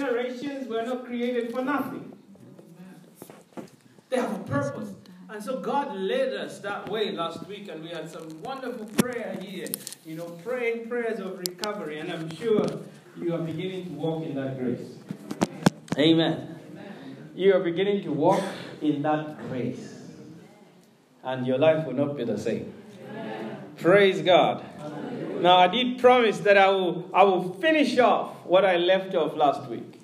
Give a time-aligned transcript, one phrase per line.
[0.00, 2.12] generations were not created for nothing.
[4.08, 4.94] They have a purpose.
[5.28, 9.38] And so God led us that way last week, and we had some wonderful prayer
[9.40, 9.68] here.
[10.04, 12.66] You know, praying prayers of recovery, and I'm sure
[13.16, 14.96] you are beginning to walk in that grace.
[15.96, 16.58] Amen.
[17.36, 18.42] You are beginning to walk
[18.82, 20.02] in that grace,
[21.22, 22.72] and your life will not be the same.
[23.76, 24.64] Praise God.
[25.40, 29.36] Now, I did promise that I will, I will finish off what I left off
[29.36, 30.00] last week.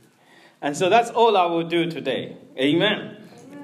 [0.63, 2.37] And so that's all I will do today.
[2.59, 3.17] Amen.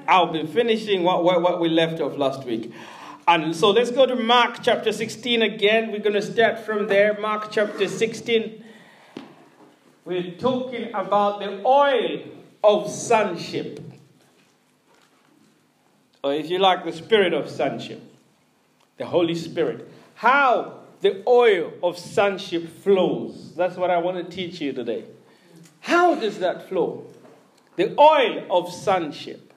[0.07, 2.71] I'll be finishing what, what, what we left off last week.
[3.27, 5.91] And so let's go to Mark chapter 16 again.
[5.91, 7.17] We're going to start from there.
[7.19, 8.63] Mark chapter 16.
[10.05, 12.21] We're talking about the oil
[12.63, 13.79] of sonship.
[16.23, 18.01] Or if you like, the spirit of sonship,
[18.97, 19.89] the Holy Spirit.
[20.15, 23.53] How the oil of sonship flows.
[23.55, 25.03] That's what I want to teach you today.
[25.81, 27.05] How does that flow?
[27.75, 29.53] The oil of sonship.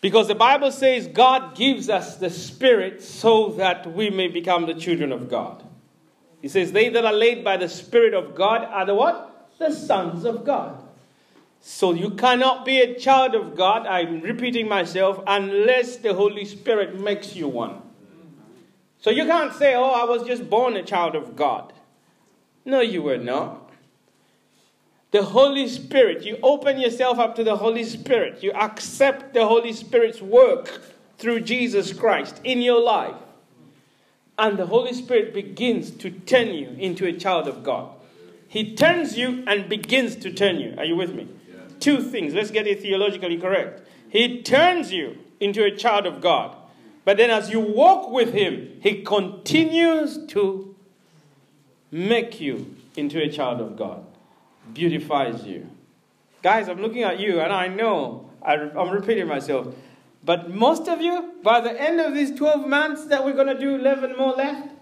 [0.00, 4.74] Because the Bible says God gives us the Spirit so that we may become the
[4.74, 5.64] children of God.
[6.40, 9.50] He says, They that are led by the Spirit of God are the what?
[9.58, 10.80] The sons of God.
[11.60, 17.00] So you cannot be a child of God, I'm repeating myself, unless the Holy Spirit
[17.00, 17.82] makes you one.
[19.06, 21.72] So you can't say, oh, I was just born a child of God.
[22.64, 23.70] No, you were not.
[25.12, 28.42] The Holy Spirit, you open yourself up to the Holy Spirit.
[28.42, 30.80] You accept the Holy Spirit's work
[31.18, 33.14] through Jesus Christ in your life.
[34.36, 37.92] And the Holy Spirit begins to turn you into a child of God.
[38.48, 40.74] He turns you and begins to turn you.
[40.78, 41.28] Are you with me?
[41.48, 41.60] Yeah.
[41.78, 42.34] Two things.
[42.34, 43.86] Let's get it theologically correct.
[44.08, 46.56] He turns you into a child of God.
[47.06, 50.74] But then as you walk with Him, He continues to
[51.92, 54.04] make you into a child of God,
[54.74, 55.70] beautifies you.
[56.42, 59.72] Guys, I'm looking at you and I know I, am repeating myself.
[60.24, 63.58] But most of you, by the end of these 12 months that we're going to
[63.58, 64.72] do 11 more left,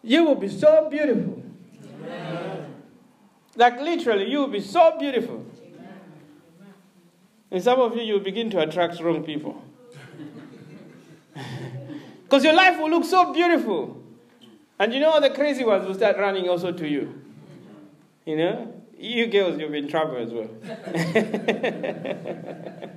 [0.00, 1.42] you will be so beautiful.
[1.84, 2.72] Amen.
[3.56, 5.44] Like literally, you will be so beautiful.
[7.50, 9.60] And some of you, you begin to attract wrong people.
[12.24, 14.02] Because your life will look so beautiful.
[14.78, 17.22] And you know, the crazy ones will start running also to you.
[18.24, 18.82] You know?
[18.98, 20.48] You girls, you'll be in trouble as well.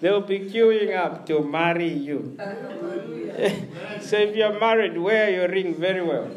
[0.00, 2.36] They'll be queuing up to marry you.
[4.00, 6.28] so if you're married, wear your ring very well.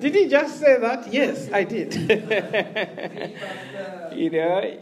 [0.00, 1.12] did he just say that?
[1.12, 1.94] Yes, I did.
[4.14, 4.78] you know,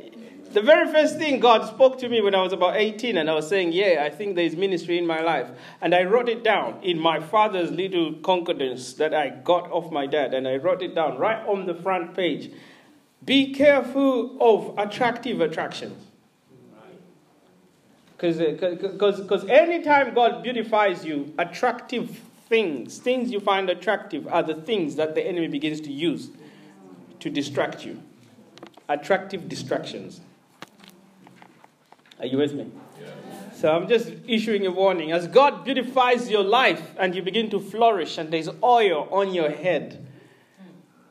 [0.54, 3.34] the very first thing God spoke to me when I was about 18, and I
[3.34, 5.48] was saying, Yeah, I think there's ministry in my life.
[5.80, 10.06] And I wrote it down in my father's little concordance that I got off my
[10.06, 12.52] dad, and I wrote it down right on the front page.
[13.24, 16.06] Be careful of attractive attractions.
[18.16, 25.14] Because anytime God beautifies you, attractive things, things you find attractive, are the things that
[25.14, 26.30] the enemy begins to use
[27.20, 28.00] to distract you.
[28.88, 30.20] Attractive distractions.
[32.24, 32.66] Are you with me?
[33.54, 35.12] So I'm just issuing a warning.
[35.12, 39.50] As God beautifies your life and you begin to flourish, and there's oil on your
[39.50, 40.06] head,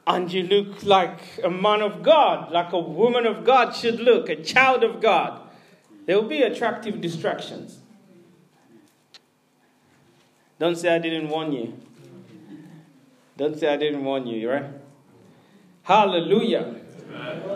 [0.07, 4.27] and you look like a man of God, like a woman of God should look,
[4.27, 5.39] a child of God,
[6.07, 7.77] there will be attractive distractions.
[10.57, 11.77] Don't say I didn't warn you.
[13.37, 14.65] Don't say I didn't warn you, right?
[15.83, 16.81] Hallelujah.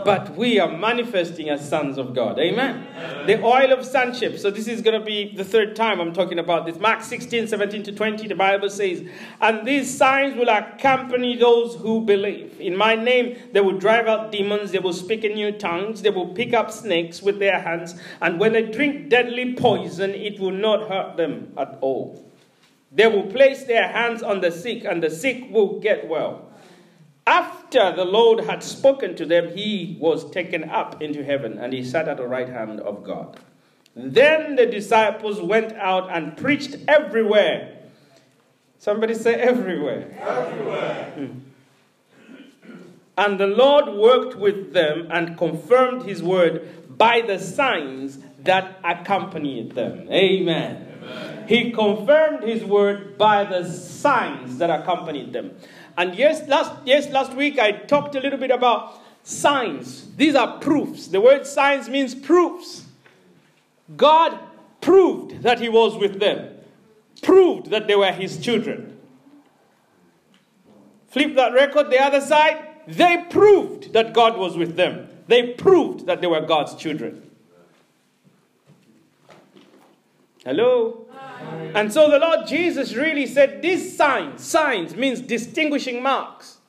[0.06, 2.40] But we are manifesting as sons of God.
[2.40, 2.88] Amen.
[2.96, 3.28] Amen.
[3.28, 4.38] The oil of sonship.
[4.40, 6.80] So, this is going to be the third time I'm talking about this.
[6.80, 9.04] Mark 16, 17 to 20, the Bible says,
[9.42, 12.60] And these signs will accompany those who believe.
[12.60, 16.10] In my name, they will drive out demons, they will speak in new tongues, they
[16.10, 20.52] will pick up snakes with their hands, and when they drink deadly poison, it will
[20.52, 22.24] not hurt them at all.
[22.92, 26.48] They will place their hands on the sick, and the sick will get well.
[27.28, 31.84] After the Lord had spoken to them, he was taken up into heaven and he
[31.84, 33.38] sat at the right hand of God.
[33.98, 37.80] Then the disciples went out and preached everywhere.
[38.80, 40.18] Somebody say everywhere.
[40.22, 41.12] Everywhere.
[41.16, 41.40] Hmm.
[43.18, 49.74] And the Lord worked with them and confirmed his word by the signs that accompanied
[49.74, 50.08] them.
[50.10, 50.88] Amen.
[51.04, 51.48] Amen.
[51.48, 55.58] He confirmed his word by the signs that accompanied them.
[55.98, 60.16] And yes, last, yes, last week I talked a little bit about signs.
[60.16, 61.08] These are proofs.
[61.08, 62.86] The word signs means proofs.
[63.96, 64.38] God
[64.80, 66.54] proved that He was with them,
[67.24, 68.98] proved that they were His children.
[71.08, 75.08] Flip that record, the other side, they proved that God was with them.
[75.28, 77.27] They proved that they were God's children.
[80.48, 81.06] Hello?
[81.76, 86.60] And so the Lord Jesus really said, These signs, signs means distinguishing marks.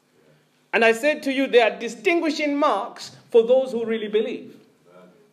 [0.73, 4.57] And I said to you, they are distinguishing marks for those who really believe.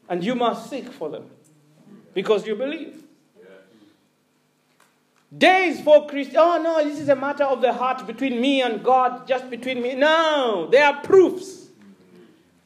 [0.07, 1.27] And you must seek for them
[2.13, 3.01] because you believe.
[5.35, 6.33] Days for Christ.
[6.35, 9.81] Oh no, this is a matter of the heart between me and God, just between
[9.81, 9.95] me.
[9.95, 11.69] No, they are proofs.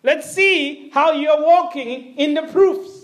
[0.04, 2.99] Let's see how you're walking in the proofs.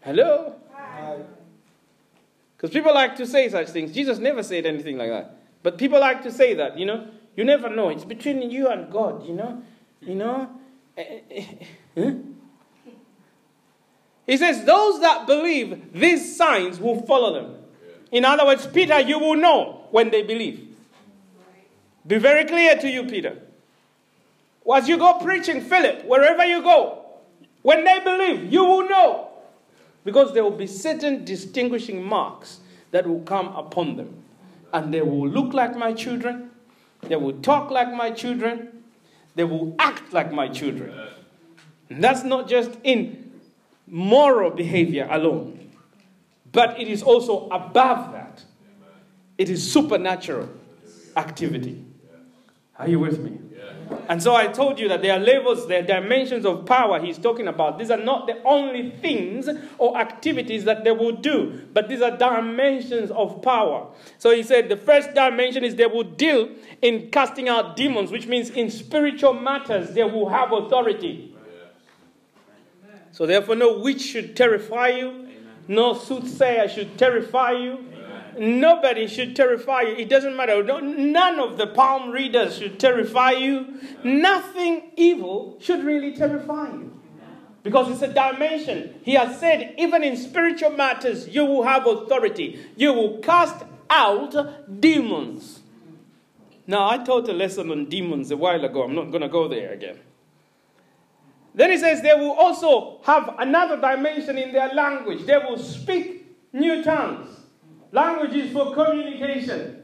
[0.00, 0.54] Hello?
[2.56, 3.92] Because people like to say such things.
[3.92, 5.36] Jesus never said anything like that.
[5.62, 7.08] But people like to say that, you know.
[7.36, 7.88] You never know.
[7.88, 9.62] It's between you and God, you know.
[10.00, 10.50] You know.
[10.96, 11.44] Eh, eh,
[11.96, 12.14] eh,
[14.26, 17.54] he says, Those that believe, these signs will follow them.
[18.10, 20.76] In other words, Peter, you will know when they believe.
[22.06, 23.36] Be very clear to you, Peter.
[24.74, 27.04] As you go preaching, Philip, wherever you go,
[27.62, 29.27] when they believe, you will know.
[30.08, 32.60] Because there will be certain distinguishing marks
[32.92, 34.22] that will come upon them.
[34.72, 36.50] And they will look like my children,
[37.02, 38.84] they will talk like my children,
[39.34, 40.98] they will act like my children.
[41.90, 43.38] And that's not just in
[43.86, 45.72] moral behavior alone,
[46.52, 48.42] but it is also above that.
[49.36, 50.48] It is supernatural
[51.18, 51.84] activity.
[52.78, 53.38] Are you with me?
[54.08, 57.18] And so I told you that there are levels, there are dimensions of power he's
[57.18, 57.78] talking about.
[57.78, 62.16] These are not the only things or activities that they will do, but these are
[62.16, 63.86] dimensions of power.
[64.18, 66.48] So he said the first dimension is they will deal
[66.80, 71.34] in casting out demons, which means in spiritual matters they will have authority.
[73.12, 75.28] So therefore, no witch should terrify you.
[75.66, 77.84] No soothsayer should terrify you.
[78.38, 79.96] Nobody should terrify you.
[79.96, 80.62] It doesn't matter.
[80.62, 83.80] No, none of the palm readers should terrify you.
[84.04, 86.94] Nothing evil should really terrify you.
[87.62, 88.94] Because it's a dimension.
[89.02, 92.64] He has said, even in spiritual matters, you will have authority.
[92.76, 95.60] You will cast out demons.
[96.66, 98.82] Now, I taught a lesson on demons a while ago.
[98.84, 99.98] I'm not going to go there again.
[101.54, 105.24] Then he says they will also have another dimension in their language.
[105.26, 107.37] They will speak new tongues.
[107.92, 109.82] Language is for communication.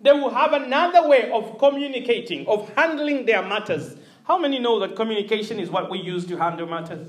[0.00, 3.96] They will have another way of communicating, of handling their matters.
[4.24, 7.08] How many know that communication is what we use to handle matters?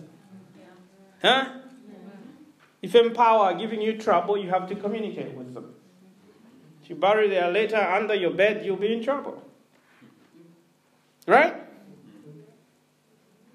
[1.22, 1.50] Huh?
[2.82, 5.74] If npower are giving you trouble, you have to communicate with them.
[6.84, 9.44] If you bury their letter under your bed, you'll be in trouble.
[11.26, 11.56] Right?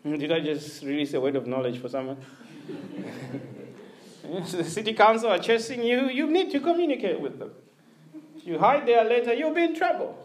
[0.03, 2.19] Hmm, did I just release a word of knowledge for someone?
[4.23, 7.51] the city council are chasing you, you need to communicate with them.
[8.37, 10.19] If you hide there later, you'll be in trouble.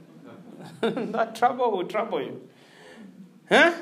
[0.80, 2.48] that trouble will trouble you.
[3.48, 3.74] Huh?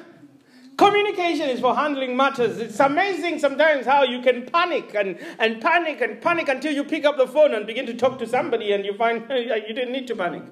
[0.76, 2.58] Communication is for handling matters.
[2.58, 7.04] It's amazing sometimes how you can panic and, and panic and panic until you pick
[7.04, 10.06] up the phone and begin to talk to somebody and you find you didn't need
[10.06, 10.44] to panic.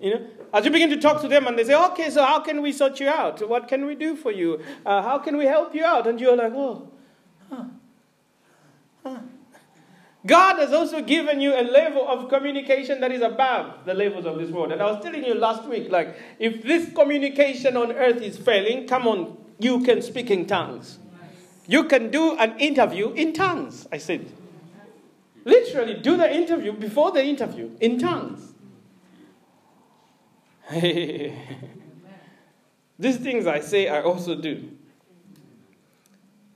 [0.00, 2.40] You know, as you begin to talk to them and they say, okay, so how
[2.40, 3.48] can we sort you out?
[3.48, 4.62] What can we do for you?
[4.84, 6.06] Uh, how can we help you out?
[6.06, 6.90] And you're like, oh.
[10.26, 14.38] God has also given you a level of communication that is above the levels of
[14.38, 14.72] this world.
[14.72, 18.88] And I was telling you last week, like, if this communication on earth is failing,
[18.88, 20.98] come on, you can speak in tongues.
[21.68, 24.26] You can do an interview in tongues, I said.
[25.44, 28.52] Literally, do the interview before the interview in tongues.
[32.98, 34.75] These things I say, I also do.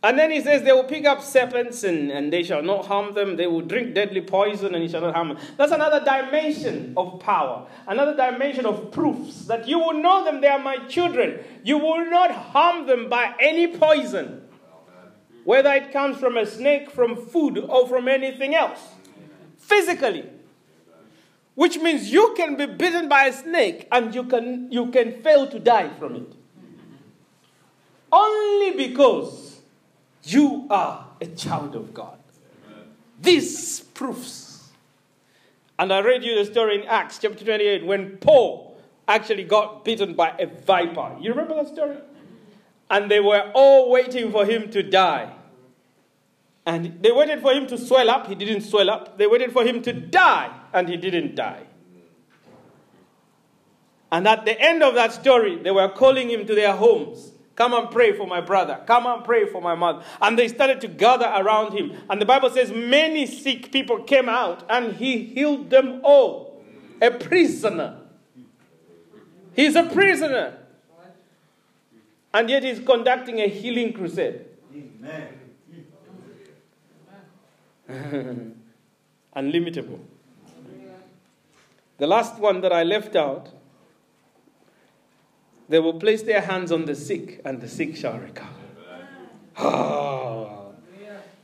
[0.02, 3.12] And then he says, They will pick up serpents and, and they shall not harm
[3.14, 3.36] them.
[3.36, 5.38] They will drink deadly poison and it shall not harm them.
[5.58, 10.48] That's another dimension of power, another dimension of proofs that you will know them, they
[10.48, 11.44] are my children.
[11.64, 14.42] You will not harm them by any poison,
[15.44, 18.80] whether it comes from a snake, from food, or from anything else.
[19.58, 20.24] Physically,
[21.54, 25.46] which means you can be bitten by a snake and you can, you can fail
[25.46, 26.32] to die from it.
[28.10, 29.49] Only because
[30.24, 32.18] you are a child of God.
[33.20, 34.70] This proofs.
[35.78, 40.14] And I read you the story in Acts chapter 28 when Paul actually got bitten
[40.14, 41.16] by a viper.
[41.20, 41.96] You remember that story?
[42.90, 45.32] And they were all waiting for him to die.
[46.66, 49.16] And they waited for him to swell up, he didn't swell up.
[49.16, 51.64] They waited for him to die, and he didn't die.
[54.12, 57.32] And at the end of that story, they were calling him to their homes.
[57.60, 58.80] Come and pray for my brother.
[58.86, 60.02] Come and pray for my mother.
[60.22, 61.92] And they started to gather around him.
[62.08, 66.64] And the Bible says many sick people came out and he healed them all.
[67.02, 67.98] a prisoner.
[69.54, 70.56] He's a prisoner.
[72.32, 74.40] And yet he's conducting a healing crusade.
[74.74, 75.28] Amen.
[79.34, 80.00] Unlimitable.
[81.98, 83.50] The last one that I left out
[85.70, 88.50] they will place their hands on the sick, and the sick shall recover.
[89.56, 90.74] Oh.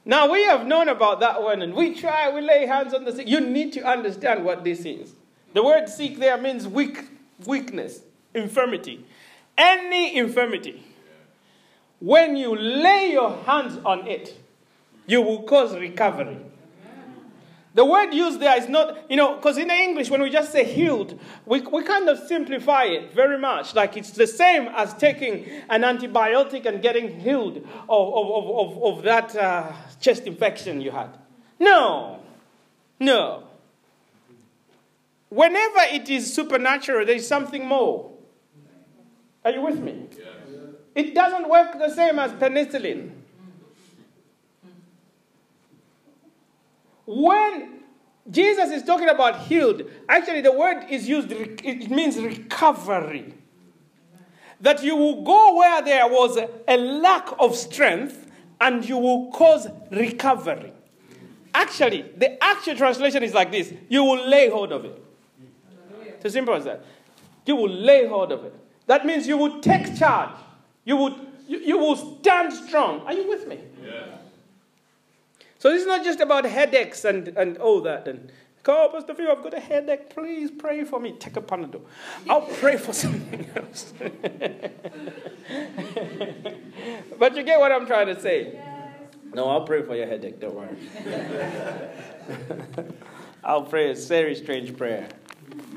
[0.04, 3.12] Now we have known about that one, and we try, we lay hands on the
[3.12, 3.28] sick.
[3.28, 5.14] You need to understand what this is.
[5.54, 7.04] The word sick there means weak,
[7.46, 8.00] weakness,
[8.34, 9.06] infirmity.
[9.56, 10.82] Any infirmity.
[12.00, 14.36] When you lay your hands on it,
[15.06, 16.38] you will cause recovery.
[17.76, 20.64] The word used there is not, you know, because in English, when we just say
[20.64, 23.74] healed, we, we kind of simplify it very much.
[23.74, 29.02] Like it's the same as taking an antibiotic and getting healed of, of, of, of
[29.02, 31.18] that uh, chest infection you had.
[31.60, 32.20] No,
[32.98, 33.44] no.
[35.28, 38.10] Whenever it is supernatural, there is something more.
[39.44, 40.08] Are you with me?
[40.94, 43.15] It doesn't work the same as penicillin.
[47.06, 47.80] When
[48.30, 53.32] Jesus is talking about healed, actually, the word is used, it means recovery.
[54.60, 59.68] That you will go where there was a lack of strength and you will cause
[59.90, 60.72] recovery.
[61.54, 65.02] Actually, the actual translation is like this you will lay hold of it.
[66.02, 66.84] It's as simple as that.
[67.44, 68.54] You will lay hold of it.
[68.86, 70.34] That means you will take charge.
[70.84, 73.00] You, will, you, you will stand strong.
[73.00, 73.60] Are you with me?
[75.58, 78.06] So this is not just about headaches and, and all that.
[78.08, 78.30] And
[78.62, 80.10] God, Pastor Phil, I've got a headache.
[80.10, 81.12] Please pray for me.
[81.12, 81.82] Take a Panadol.
[82.28, 83.94] I'll pray for something else.
[87.18, 88.52] but you get what I'm trying to say.
[88.54, 88.76] Yes.
[89.32, 90.40] No, I'll pray for your headache.
[90.40, 90.76] Don't worry.
[93.44, 95.08] I'll pray a very strange prayer.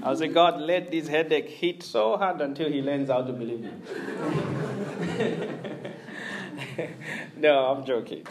[0.01, 3.65] I'll say, God, let this headache hit so hard until he learns how to believe
[3.65, 3.73] you.
[7.37, 8.25] no, I'm joking.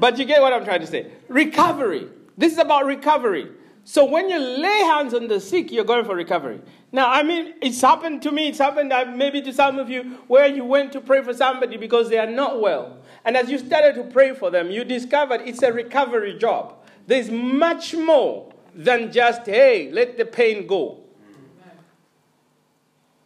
[0.00, 1.12] But you get what I'm trying to say.
[1.28, 2.08] Recovery.
[2.38, 3.48] This is about recovery.
[3.84, 6.60] So when you lay hands on the sick, you're going for recovery.
[6.90, 10.18] Now, I mean, it's happened to me, it's happened uh, maybe to some of you
[10.26, 12.96] where you went to pray for somebody because they are not well.
[13.26, 16.76] And as you started to pray for them, you discovered it's a recovery job.
[17.06, 21.00] There's much more than just, hey, let the pain go.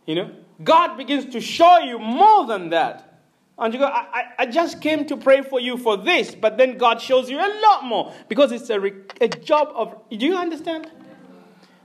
[0.07, 0.31] You know?
[0.63, 3.14] God begins to show you more than that.
[3.59, 6.77] And you go, I, I just came to pray for you for this, but then
[6.77, 8.81] God shows you a lot more because it's a,
[9.21, 9.97] a job of.
[10.11, 10.91] Do you understand?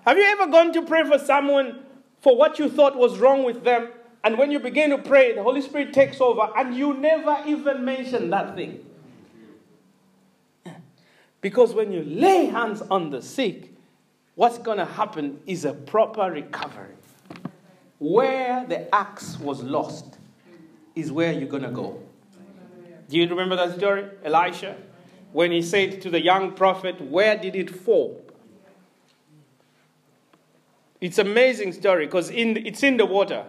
[0.05, 1.83] Have you ever gone to pray for someone
[2.21, 3.89] for what you thought was wrong with them?
[4.23, 7.85] And when you begin to pray, the Holy Spirit takes over and you never even
[7.85, 8.85] mention that thing.
[11.41, 13.73] Because when you lay hands on the sick,
[14.35, 16.95] what's going to happen is a proper recovery.
[17.99, 20.18] Where the axe was lost,
[20.99, 22.01] is where you're going to go.
[23.09, 24.05] Do you remember that story?
[24.23, 24.75] Elisha,
[25.31, 28.23] when he said to the young prophet, Where did it fall?
[31.01, 33.45] It's amazing story because it's in the water.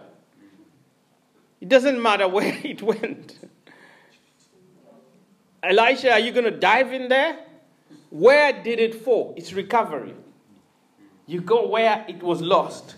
[1.59, 3.37] It doesn't matter where it went.
[5.63, 7.37] Elisha, are you going to dive in there?
[8.09, 9.33] Where did it fall?
[9.37, 10.15] It's recovery.
[11.27, 12.95] You go where it was lost,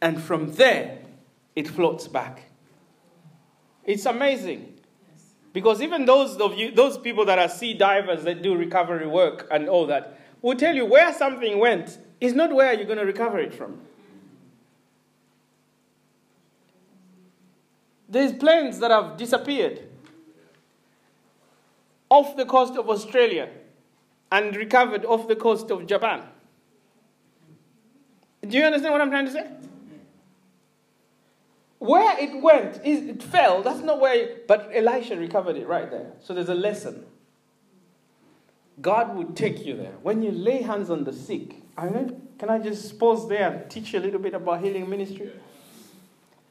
[0.00, 0.98] and from there,
[1.54, 2.45] it floats back.
[3.86, 4.74] It's amazing.
[5.52, 9.46] Because even those of you, those people that are sea divers that do recovery work
[9.50, 13.06] and all that, will tell you where something went is not where you're going to
[13.06, 13.80] recover it from.
[18.08, 19.88] There's planes that have disappeared
[22.08, 23.48] off the coast of Australia
[24.30, 26.22] and recovered off the coast of Japan.
[28.46, 29.50] Do you understand what I'm trying to say?
[31.78, 33.62] Where it went, it fell.
[33.62, 36.12] That's not where, but Elisha recovered it right there.
[36.22, 37.04] So there's a lesson.
[38.80, 39.92] God will take you there.
[40.02, 43.70] When you lay hands on the sick, I mean, can I just pause there and
[43.70, 45.30] teach you a little bit about healing ministry?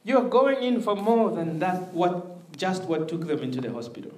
[0.04, 4.12] You're going in for more than that, what, just what took them into the hospital.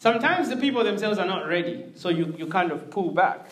[0.00, 3.50] Sometimes the people themselves are not ready, so you, you kind of pull back.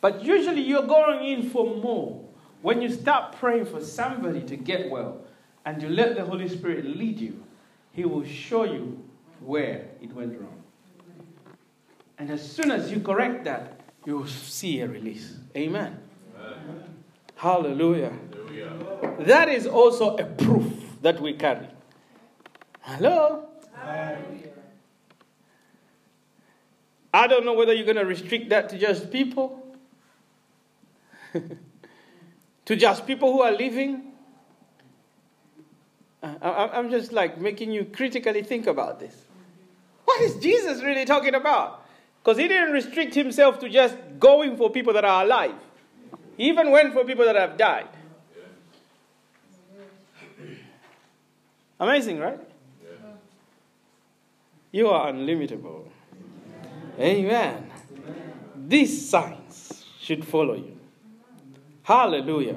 [0.00, 2.24] But usually you're going in for more.
[2.62, 5.24] When you start praying for somebody to get well
[5.64, 7.42] and you let the Holy Spirit lead you,
[7.92, 9.02] He will show you
[9.40, 10.62] where it went wrong.
[12.18, 15.36] And as soon as you correct that, you will see a release.
[15.56, 15.98] Amen.
[16.38, 16.84] Amen.
[17.36, 18.12] Hallelujah.
[18.32, 19.16] Hallelujah.
[19.20, 21.68] That is also a proof that we carry.
[22.80, 23.46] Hello?
[27.12, 29.76] I don't know whether you're going to restrict that to just people
[32.70, 34.12] to just people who are living?
[36.22, 39.24] Uh, I'm just like making you critically think about this.
[40.04, 41.84] What is Jesus really talking about?
[42.22, 45.56] Because he didn't restrict himself to just going for people that are alive,
[46.36, 47.88] he even went for people that have died.
[51.80, 52.38] Amazing, right?
[54.70, 55.90] You are unlimitable.
[57.00, 57.68] Amen.
[58.54, 60.79] These signs should follow you.
[61.90, 62.56] Hallelujah.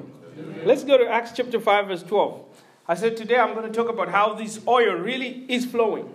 [0.64, 2.40] Let's go to Acts chapter 5, verse 12.
[2.86, 6.08] I said today I'm going to talk about how this oil really is flowing.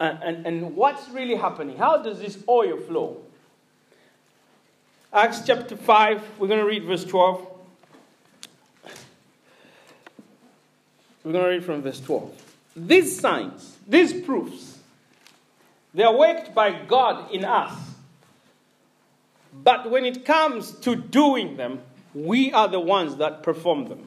[0.00, 1.76] And, and, and what's really happening?
[1.76, 3.18] How does this oil flow?
[5.12, 7.46] Acts chapter 5, we're going to read verse 12.
[11.22, 12.42] We're going to read from verse 12.
[12.74, 14.80] These signs, these proofs,
[15.94, 17.95] they are worked by God in us.
[19.62, 21.80] But when it comes to doing them,
[22.14, 24.06] we are the ones that perform them.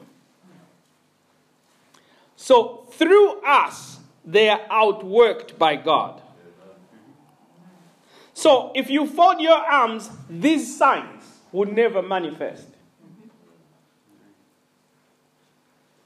[2.36, 6.20] So through us, they are outworked by God.
[8.32, 12.66] So if you fold your arms, these signs would never manifest.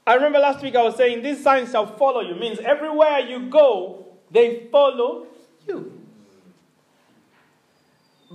[0.05, 3.49] I remember last week I was saying these signs shall follow you, means everywhere you
[3.49, 5.27] go, they follow
[5.67, 5.94] you.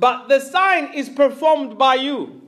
[0.00, 2.40] But the sign is performed by you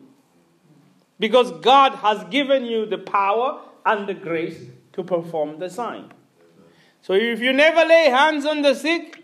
[1.21, 4.59] because God has given you the power and the grace
[4.94, 6.11] to perform the sign.
[7.02, 9.23] So if you never lay hands on the sick,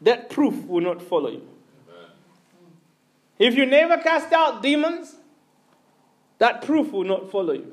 [0.00, 1.48] that proof will not follow you.
[3.38, 5.14] If you never cast out demons,
[6.38, 7.72] that proof will not follow you.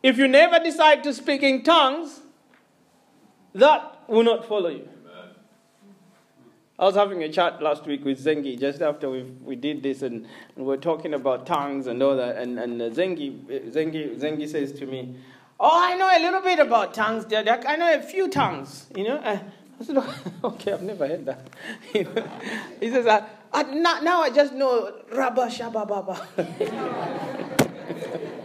[0.00, 2.20] If you never decide to speak in tongues,
[3.52, 4.88] that will not follow you.
[6.76, 10.02] I was having a chat last week with Zengi just after we we did this,
[10.02, 10.26] and,
[10.56, 12.36] and we are talking about tongues and all that.
[12.36, 15.14] And, and uh, Zengi, Zengi, Zengi says to me,
[15.60, 17.48] Oh, I know a little bit about tongues, Dad.
[17.48, 19.20] I know a few tongues, you know.
[19.24, 19.40] I,
[19.80, 19.98] I said,
[20.44, 21.48] Okay, I've never heard that.
[21.92, 26.26] he says, I, I, Now I just know Rabba Shabba Baba.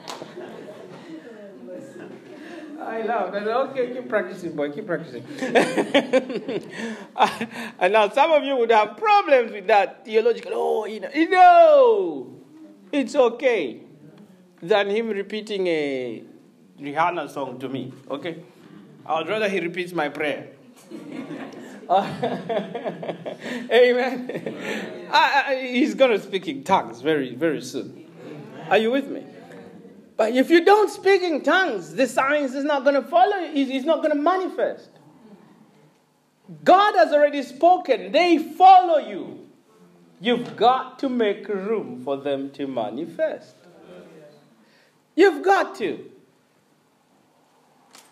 [2.89, 3.35] I laughed.
[3.35, 5.23] I said, okay, keep practicing, boy, keep practicing.
[7.79, 10.51] and now some of you would have problems with that theological.
[10.55, 12.33] Oh, you know, you know,
[12.91, 13.81] it's okay
[14.61, 16.23] than him repeating a
[16.79, 17.93] Rihanna song to me.
[18.09, 18.43] Okay,
[19.05, 20.47] I'd rather he repeats my prayer.
[23.71, 24.31] amen.
[25.11, 28.05] I, I, he's going to speak in tongues very, very soon.
[28.69, 29.25] Are you with me?
[30.19, 33.67] But if you don't speak in tongues, the signs is not going to follow, you,
[33.73, 34.89] it's not going to manifest.
[36.61, 39.47] God has already spoken, they follow you.
[40.19, 43.55] You've got to make room for them to manifest.
[45.15, 46.11] You've got to.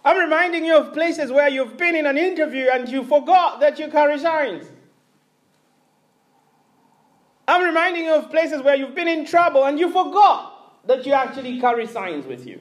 [0.06, 3.80] I'm reminding you of places where you've been in an interview and you forgot that
[3.80, 4.66] you carry signs.
[7.50, 10.57] I'm reminding you of places where you've been in trouble and you forgot
[10.88, 12.60] that you actually carry signs with you.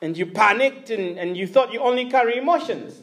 [0.00, 3.00] And you panicked and, and you thought you only carry emotions.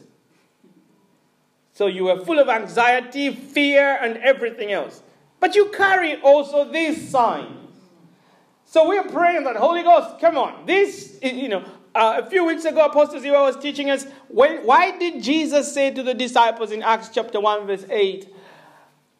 [1.72, 5.02] So you were full of anxiety, fear, and everything else.
[5.40, 7.58] But you carry also these signs.
[8.64, 10.64] So we're praying that Holy Ghost, come on.
[10.64, 14.96] This, you know, uh, a few weeks ago, Apostle Zero was teaching us when, why
[14.96, 18.32] did Jesus say to the disciples in Acts chapter 1, verse 8,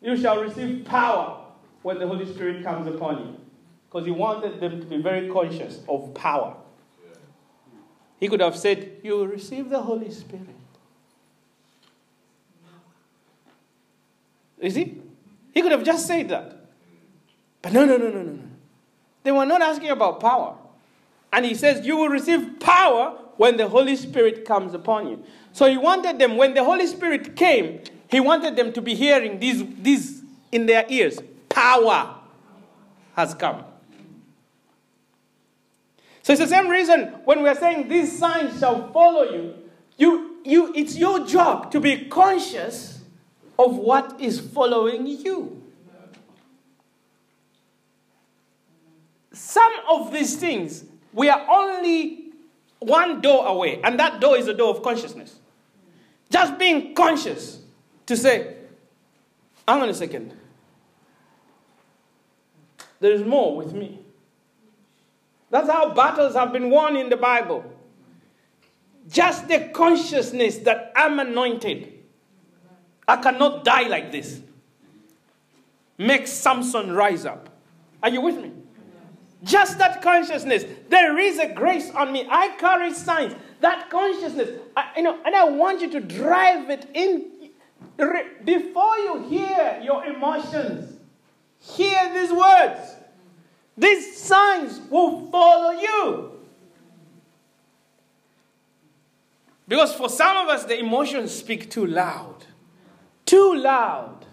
[0.00, 1.44] You shall receive power
[1.82, 3.41] when the Holy Spirit comes upon you?
[3.92, 6.56] Because he wanted them to be very conscious of power.
[8.18, 10.46] He could have said, You will receive the Holy Spirit.
[14.62, 15.02] You see?
[15.52, 16.56] He could have just said that.
[17.60, 18.42] But no, no, no, no, no, no.
[19.24, 20.56] They were not asking about power.
[21.30, 25.22] And he says, You will receive power when the Holy Spirit comes upon you.
[25.52, 29.38] So he wanted them, when the Holy Spirit came, he wanted them to be hearing
[29.38, 31.18] these, these in their ears
[31.50, 32.14] power
[33.16, 33.64] has come.
[36.22, 39.54] So it's the same reason when we're saying these signs shall follow you,
[39.96, 43.00] you, you it's your job to be conscious
[43.58, 45.62] of what is following you.
[49.32, 52.32] Some of these things, we are only
[52.78, 55.36] one door away, and that door is the door of consciousness.
[56.30, 57.60] Just being conscious
[58.06, 58.56] to say,
[59.66, 60.34] hang on a second.
[63.00, 64.01] There is more with me.
[65.52, 67.62] That's how battles have been won in the Bible.
[69.06, 71.92] Just the consciousness that I'm anointed.
[73.06, 74.40] I cannot die like this.
[75.98, 77.50] makes Samson rise up.
[78.02, 78.50] Are you with me?
[79.44, 80.64] Just that consciousness.
[80.88, 82.26] There is a grace on me.
[82.30, 83.34] I carry signs.
[83.60, 87.50] That consciousness, I, you know, and I want you to drive it in
[88.42, 90.98] before you hear your emotions.
[91.58, 93.01] Hear these words.
[93.76, 96.32] These signs will follow you.
[99.66, 102.44] Because for some of us, the emotions speak too loud.
[103.24, 104.26] Too loud.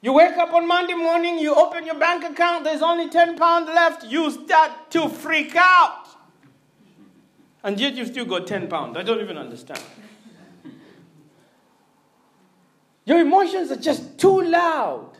[0.00, 3.66] You wake up on Monday morning, you open your bank account, there's only 10 pounds
[3.66, 6.06] left, you start to freak out.
[7.64, 8.96] And yet you still got 10 pounds.
[8.96, 9.82] I don't even understand.
[13.04, 15.10] Your emotions are just too loud.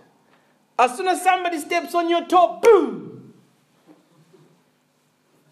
[0.78, 3.05] As soon as somebody steps on your toe, boom.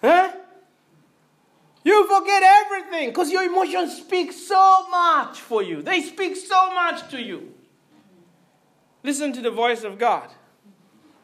[0.05, 0.33] Huh?
[1.83, 5.81] You forget everything because your emotions speak so much for you.
[5.81, 7.55] They speak so much to you.
[9.03, 10.29] Listen to the voice of God.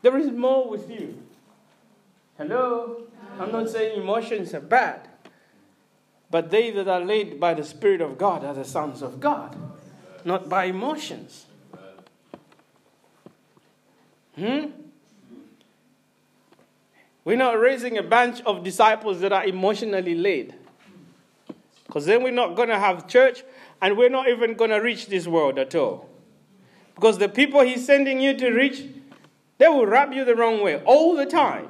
[0.01, 1.23] There is more with you.
[2.39, 3.03] Hello?
[3.39, 5.09] I'm not saying emotions are bad,
[6.31, 9.57] but they that are led by the Spirit of God are the sons of God,
[10.25, 11.45] not by emotions.
[14.37, 14.69] Hmm?
[17.25, 20.55] We're not raising a bunch of disciples that are emotionally laid.
[21.87, 23.43] Because then we're not going to have church
[23.83, 26.09] and we're not even going to reach this world at all.
[26.95, 28.85] Because the people he's sending you to reach,
[29.59, 31.69] they will rub you the wrong way all the time.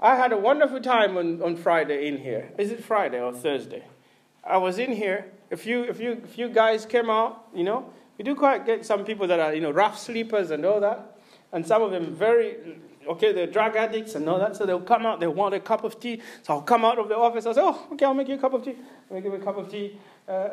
[0.00, 2.52] I had a wonderful time on, on Friday in here.
[2.58, 3.82] Is it Friday or Thursday?
[4.44, 5.26] I was in here.
[5.50, 7.92] A few, a few, a few guys came out, you know.
[8.16, 11.17] We do quite get some people that are, you know, rough sleepers and all that
[11.52, 12.56] and some of them very
[13.08, 15.84] okay, they're drug addicts and all that, so they'll come out, they want a cup
[15.84, 16.20] of tea.
[16.42, 18.38] So I'll come out of the office, I'll say, oh, okay, I'll make you a
[18.38, 18.76] cup of tea.
[19.10, 19.98] I'll give you a cup of tea.
[20.28, 20.50] Uh,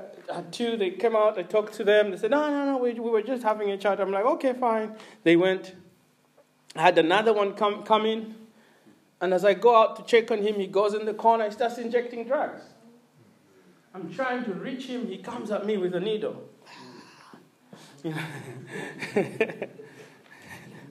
[0.51, 3.10] two, they came out, I talked to them, they said, no, no, no, we, we
[3.10, 3.99] were just having a chat.
[3.99, 4.95] I'm like, okay, fine.
[5.23, 5.75] They went.
[6.75, 8.36] I had another one come, come in,
[9.21, 11.51] and as I go out to check on him, he goes in the corner, he
[11.51, 12.62] starts injecting drugs.
[13.93, 16.43] I'm trying to reach him, he comes at me with a needle.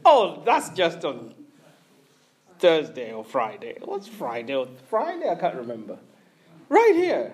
[0.05, 1.35] Oh, that's just on
[2.59, 3.79] Thursday or Friday.
[3.83, 5.29] What's Friday or Friday?
[5.29, 5.99] I can't remember.
[6.69, 7.33] Right here.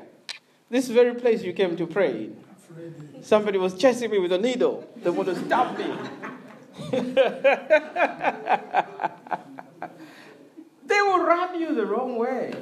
[0.68, 2.44] This very place you came to pray in.
[3.22, 4.88] Somebody was chasing me with a needle.
[4.96, 5.84] They want to stab me.
[10.86, 12.54] they will rub you the wrong way.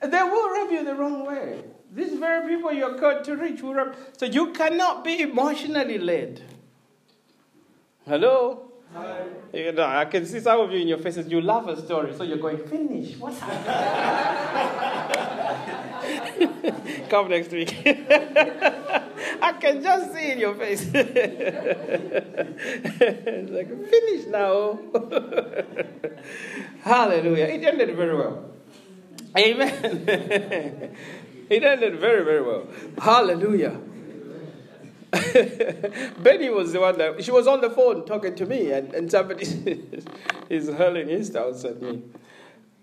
[0.00, 1.64] They will rub you the wrong way.
[1.92, 3.96] These very people you're called to reach will rub.
[4.16, 6.42] So you cannot be emotionally led.
[8.06, 8.72] Hello?
[8.94, 9.24] Hi.
[9.52, 12.12] You know, I can see some of you in your faces, you love a story,
[12.16, 13.16] so you're going, finish.
[13.16, 13.72] What's happening?
[17.08, 17.76] Come next week.
[17.86, 20.90] I can just see in your face.
[20.92, 21.50] it's
[23.50, 24.80] like, finish now.
[26.82, 27.44] Hallelujah.
[27.44, 28.50] It ended very well.
[29.38, 29.70] Amen.
[31.48, 32.66] it ended very, very well.
[32.98, 33.80] Hallelujah.
[36.22, 39.10] Benny was the one that she was on the phone talking to me, and, and
[39.10, 39.44] somebody
[40.48, 42.02] is hurling insults at me.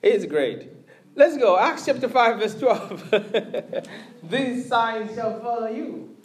[0.04, 0.70] It's great.
[1.16, 1.58] Let's go.
[1.58, 3.88] Acts chapter 5, verse 12.
[4.24, 6.16] These signs shall follow you.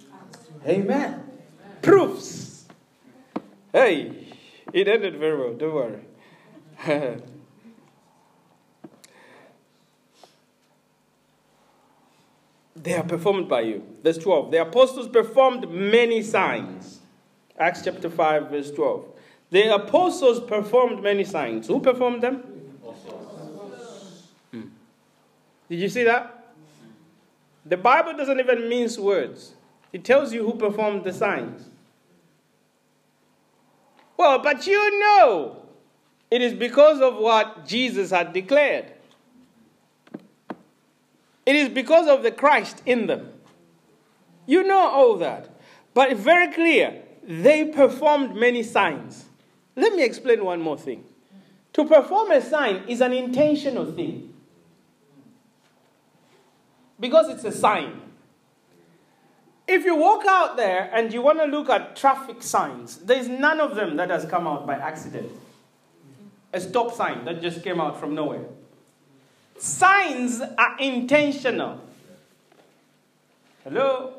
[0.67, 0.85] Amen.
[0.85, 1.25] Amen.
[1.81, 2.67] Proofs.
[3.73, 4.29] Hey,
[4.73, 5.55] it ended very well.
[5.55, 7.25] Don't worry.
[12.85, 13.83] They are performed by you.
[14.03, 14.51] Verse 12.
[14.51, 17.01] The apostles performed many signs.
[17.59, 19.07] Acts chapter 5, verse 12.
[19.51, 21.66] The apostles performed many signs.
[21.66, 22.37] Who performed them?
[24.51, 24.62] Hmm.
[25.68, 26.53] Did you see that?
[27.64, 29.55] The Bible doesn't even mince words,
[29.92, 31.70] it tells you who performed the signs.
[34.18, 35.62] Well, but you know,
[36.31, 38.93] it is because of what Jesus had declared.
[41.46, 43.33] It is because of the Christ in them.
[44.46, 45.50] You know all that.
[45.92, 49.26] But very clear, they performed many signs.
[49.76, 51.04] Let me explain one more thing.
[51.74, 54.33] To perform a sign is an intentional thing.
[56.98, 58.00] Because it's a sign.
[59.66, 63.61] If you walk out there and you want to look at traffic signs, there's none
[63.61, 65.30] of them that has come out by accident.
[66.52, 68.44] A stop sign that just came out from nowhere.
[69.59, 71.81] Signs are intentional.
[73.62, 74.14] Hello?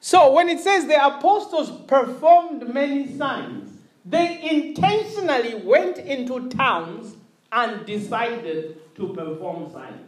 [0.00, 3.70] So when it says the apostles performed many signs,
[4.04, 7.14] they intentionally went into towns
[7.52, 10.06] and decided to perform signs.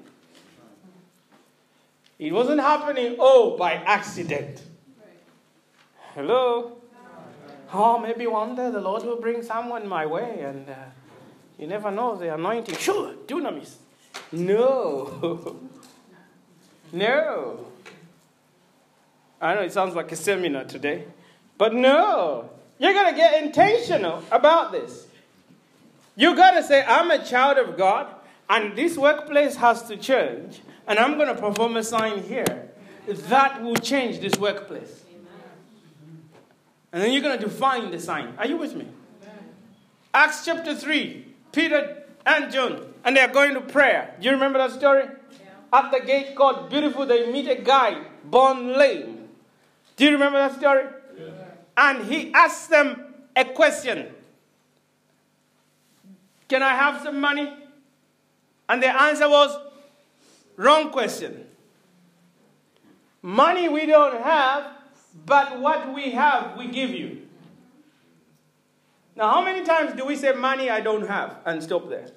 [2.19, 4.63] It wasn't happening, oh, by accident.
[6.15, 6.77] Hello?
[7.73, 10.75] Oh, maybe one day the Lord will bring someone my way and uh,
[11.63, 12.77] you never know the anointing.
[12.77, 13.77] Sure, dunamis.
[14.33, 15.61] No.
[16.93, 17.67] no.
[19.41, 21.05] I know it sounds like a seminar today,
[21.57, 22.51] but no.
[22.81, 25.07] You're going to get intentional about this.
[26.17, 28.13] You got to say, I'm a child of God,
[28.51, 32.71] and this workplace has to change, and I'm going to perform a sign here.
[33.07, 35.05] That will change this workplace.
[36.93, 38.35] And then you're going to define the sign.
[38.37, 38.89] Are you with me?
[40.13, 44.17] Acts chapter 3, Peter and John, and they're going to prayer.
[44.19, 45.05] Do you remember that story?
[45.05, 45.49] Yeah.
[45.73, 49.29] At the gate called Beautiful, they meet a guy born lame.
[49.97, 50.85] Do you remember that story?
[51.19, 51.27] Yeah.
[51.77, 54.09] And he asks them a question
[56.49, 57.53] Can I have some money?
[58.69, 59.57] And the answer was,
[60.57, 61.47] Wrong question.
[63.23, 64.73] Money we don't have,
[65.25, 67.22] but what we have, we give you.
[69.15, 72.09] Now, how many times do we say money I don't have and stop there?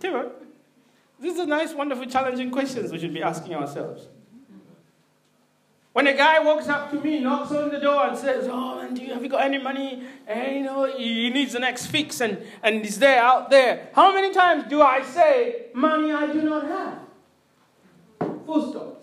[0.00, 0.30] Timur,
[1.20, 4.08] these are nice, wonderful, challenging questions we should be asking ourselves.
[5.92, 9.02] When a guy walks up to me, knocks on the door, and says, "Oh, do
[9.02, 10.02] you have you got any money?
[10.26, 14.12] And you know he needs the next fix, and and he's there out there." How
[14.12, 16.98] many times do I say, "Money I do not have"?
[18.44, 19.02] Full stop.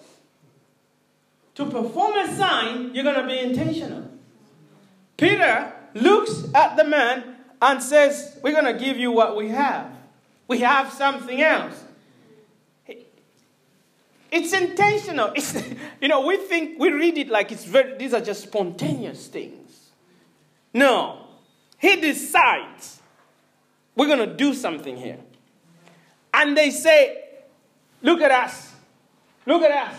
[1.56, 4.13] To perform a sign, you're going to be intentional.
[5.24, 9.90] Peter looks at the man and says, We're going to give you what we have.
[10.50, 11.82] We have something else.
[14.30, 15.32] It's intentional.
[15.34, 15.56] It's,
[16.02, 19.92] you know, we think, we read it like it's very, these are just spontaneous things.
[20.74, 21.26] No.
[21.78, 23.02] He decides,
[23.96, 25.20] we're going to do something here.
[26.34, 27.20] And they say,
[28.02, 28.74] Look at us.
[29.46, 29.96] Look at us.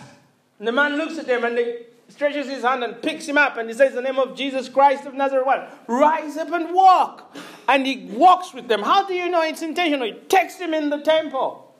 [0.58, 3.56] And the man looks at them and they stretches his hand and picks him up
[3.56, 5.84] and he says, the name of Jesus Christ of Nazareth, what?
[5.88, 7.34] Rise up and walk.
[7.68, 8.82] And he walks with them.
[8.82, 10.06] How do you know it's intentional?
[10.06, 11.74] He takes him in the temple.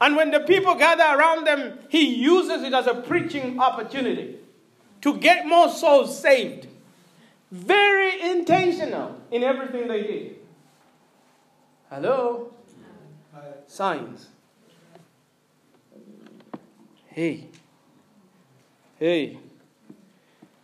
[0.00, 4.36] And when the people gather around them, he uses it as a preaching opportunity
[5.02, 6.66] to get more souls saved.
[7.50, 10.36] Very intentional in everything they did.
[11.88, 12.52] Hello?
[13.66, 14.28] Signs.
[17.06, 17.46] Hey.
[18.98, 19.38] Hey.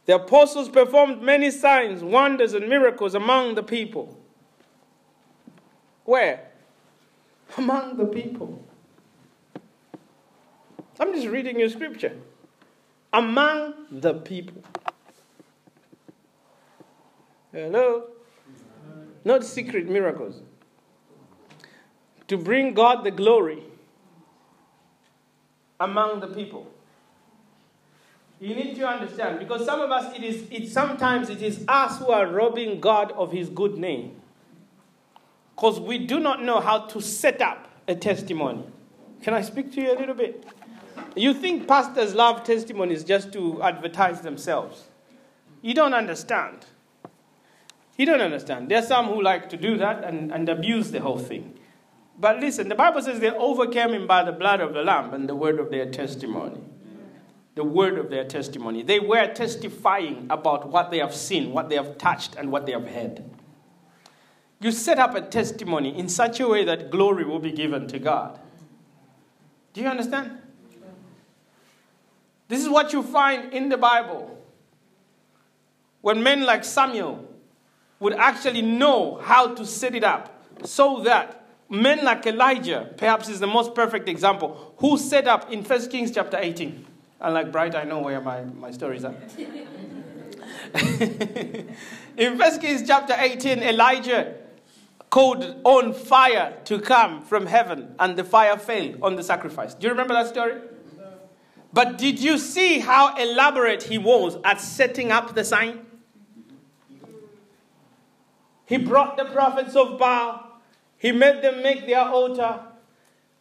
[0.06, 4.18] The apostles performed many signs, wonders, and miracles among the people.
[6.04, 6.48] Where?
[7.56, 8.64] Among the people.
[10.98, 12.16] I'm just reading your scripture.
[13.12, 14.62] Among the people.
[17.52, 18.04] Hello?
[19.24, 20.42] Not secret miracles.
[22.28, 23.64] To bring God the glory
[25.80, 26.70] among the people.
[28.40, 31.98] You need to understand because some of us, it is, it, sometimes it is us
[31.98, 34.16] who are robbing God of his good name.
[35.55, 38.64] Because we do not know how to set up a testimony.
[39.22, 40.46] Can I speak to you a little bit?
[41.14, 44.88] You think pastors love testimonies just to advertise themselves.
[45.61, 46.64] You don't understand.
[47.98, 48.70] You don't understand.
[48.70, 51.59] There are some who like to do that and, and abuse the whole thing.
[52.18, 55.29] But listen, the Bible says they overcame him by the blood of the Lamb and
[55.29, 56.62] the word of their testimony
[57.54, 58.82] the word of their testimony.
[58.82, 62.72] They were testifying about what they have seen, what they have touched, and what they
[62.72, 63.24] have heard.
[64.60, 67.98] You set up a testimony in such a way that glory will be given to
[67.98, 68.38] God.
[69.72, 70.38] Do you understand?
[72.48, 74.36] This is what you find in the Bible.
[76.02, 77.26] When men like Samuel
[78.00, 83.40] would actually know how to set it up so that men like Elijah, perhaps is
[83.40, 86.86] the most perfect example, who set up in 1 Kings chapter 18
[87.20, 89.14] Unlike Bright, I know where my, my stories are.
[92.16, 94.37] in 1 Kings chapter 18, Elijah
[95.11, 99.74] called on fire to come from heaven, and the fire fell on the sacrifice.
[99.74, 100.61] Do you remember that story?
[101.72, 105.87] But did you see how elaborate he was at setting up the sign?
[108.66, 110.61] He brought the prophets of Baal,
[110.96, 112.61] he made them make their altar,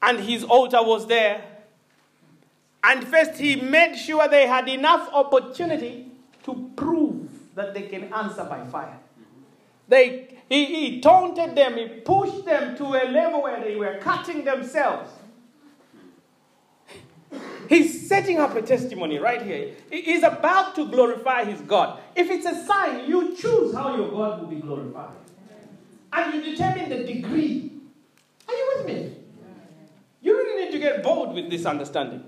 [0.02, 1.44] and his altar was there.
[2.84, 6.12] And first, he made sure they had enough opportunity
[6.44, 8.98] to prove that they can answer by fire.
[9.88, 14.46] They, he, he taunted them, he pushed them to a level where they were cutting
[14.46, 15.12] themselves.
[17.70, 19.76] He's setting up a testimony right here.
[19.92, 22.00] He's about to glorify his God.
[22.16, 25.12] If it's a sign, you choose how your God will be glorified.
[26.12, 27.72] And you determine the degree.
[28.48, 29.16] Are you with me?
[30.22, 32.24] You really need to get bold with this understanding.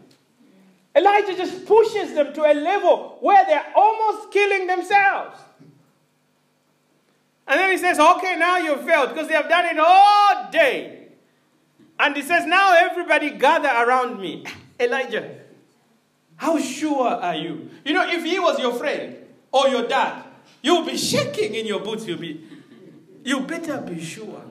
[0.95, 5.39] Elijah just pushes them to a level where they're almost killing themselves.
[7.47, 11.07] And then he says, Okay, now you've failed because they have done it all day.
[11.99, 14.45] And he says, Now everybody gather around me.
[14.79, 15.37] Elijah,
[16.35, 17.69] how sure are you?
[17.85, 19.15] You know, if he was your friend
[19.51, 20.23] or your dad,
[20.61, 22.05] you'll be shaking in your boots.
[22.05, 22.43] You'll be,
[23.23, 24.43] you better be sure.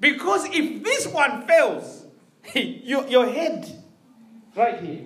[0.00, 2.04] Because if this one fails,
[2.54, 3.82] your, your head
[4.56, 5.04] right here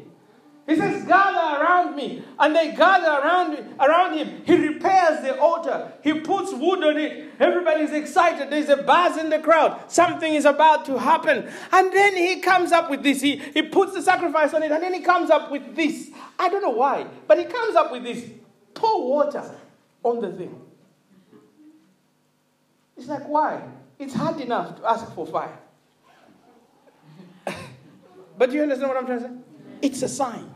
[0.66, 2.24] he says, gather around me.
[2.38, 4.42] And they gather around, around him.
[4.46, 5.92] He repairs the altar.
[6.02, 7.32] He puts wood on it.
[7.38, 8.48] Everybody's excited.
[8.48, 9.92] There's a buzz in the crowd.
[9.92, 11.50] Something is about to happen.
[11.70, 13.20] And then he comes up with this.
[13.20, 14.72] He, he puts the sacrifice on it.
[14.72, 16.10] And then he comes up with this.
[16.38, 17.06] I don't know why.
[17.26, 18.24] But he comes up with this.
[18.72, 19.54] Pour water
[20.02, 20.58] on the thing.
[22.96, 23.62] It's like, why?
[23.98, 25.58] It's hard enough to ask for fire.
[28.38, 29.34] but do you understand what I'm trying to say?
[29.82, 30.53] It's a sign.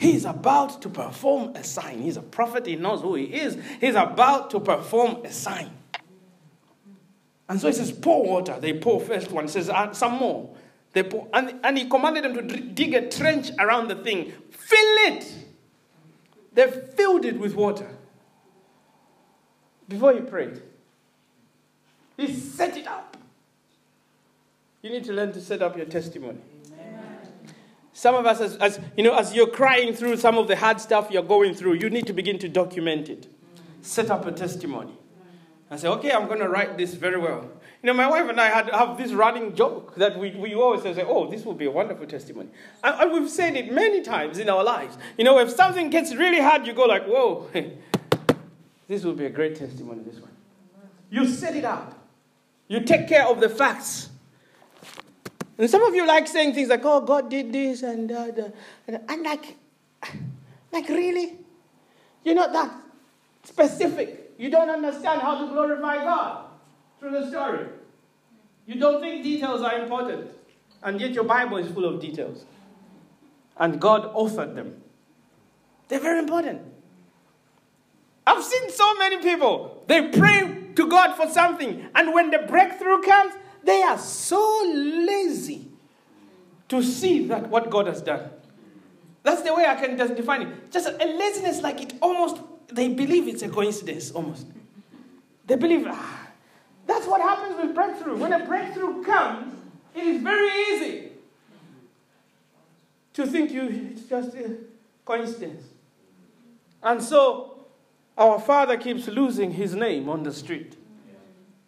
[0.00, 2.00] He's about to perform a sign.
[2.00, 3.58] He's a prophet, he knows who he is.
[3.80, 5.70] He's about to perform a sign.
[7.46, 8.56] And so he says, pour water.
[8.58, 9.44] They pour first one.
[9.44, 10.56] He says, uh, some more.
[10.94, 14.32] They pour, and, and he commanded them to dig a trench around the thing.
[14.50, 14.78] Fill
[15.12, 15.34] it.
[16.54, 17.94] They filled it with water.
[19.86, 20.62] Before he prayed,
[22.16, 23.18] he set it up.
[24.80, 26.38] You need to learn to set up your testimony.
[28.00, 30.80] Some of us, as, as, you know, as you're crying through some of the hard
[30.80, 33.26] stuff you're going through, you need to begin to document it.
[33.82, 34.94] Set up a testimony.
[35.70, 37.42] I say, okay, I'm going to write this very well.
[37.82, 40.80] You know, my wife and I had have this running joke that we, we always
[40.82, 42.48] say, oh, this will be a wonderful testimony.
[42.82, 44.96] And, and we've said it many times in our lives.
[45.18, 47.50] You know, if something gets really hard, you go like, whoa,
[48.88, 50.32] this will be a great testimony, this one.
[51.10, 51.98] You set it up.
[52.66, 54.08] You take care of the facts.
[55.60, 58.52] And some of you like saying things like, oh, God did this and uh, the,
[58.88, 59.58] and like,
[60.72, 61.36] like really?
[62.24, 62.72] You're not that
[63.44, 64.32] specific.
[64.38, 66.46] You don't understand how to glorify God
[66.98, 67.66] through the story.
[68.64, 70.30] You don't think details are important.
[70.82, 72.46] And yet your Bible is full of details.
[73.58, 74.82] And God offered them.
[75.88, 76.62] They're very important.
[78.26, 83.02] I've seen so many people, they pray to God for something, and when the breakthrough
[83.02, 85.68] comes, they are so lazy
[86.68, 88.30] to see that what God has done.
[89.22, 90.70] That's the way I can just define it.
[90.70, 94.46] Just a laziness like it almost, they believe it's a coincidence almost.
[95.46, 96.28] They believe, ah,
[96.86, 98.16] that's what happens with breakthrough.
[98.16, 99.54] When a breakthrough comes,
[99.94, 101.08] it is very easy
[103.14, 104.56] to think you it's just a
[105.04, 105.64] coincidence.
[106.82, 107.66] And so
[108.16, 110.76] our father keeps losing his name on the street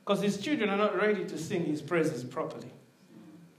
[0.04, 2.70] because his children are not ready to sing his praises properly.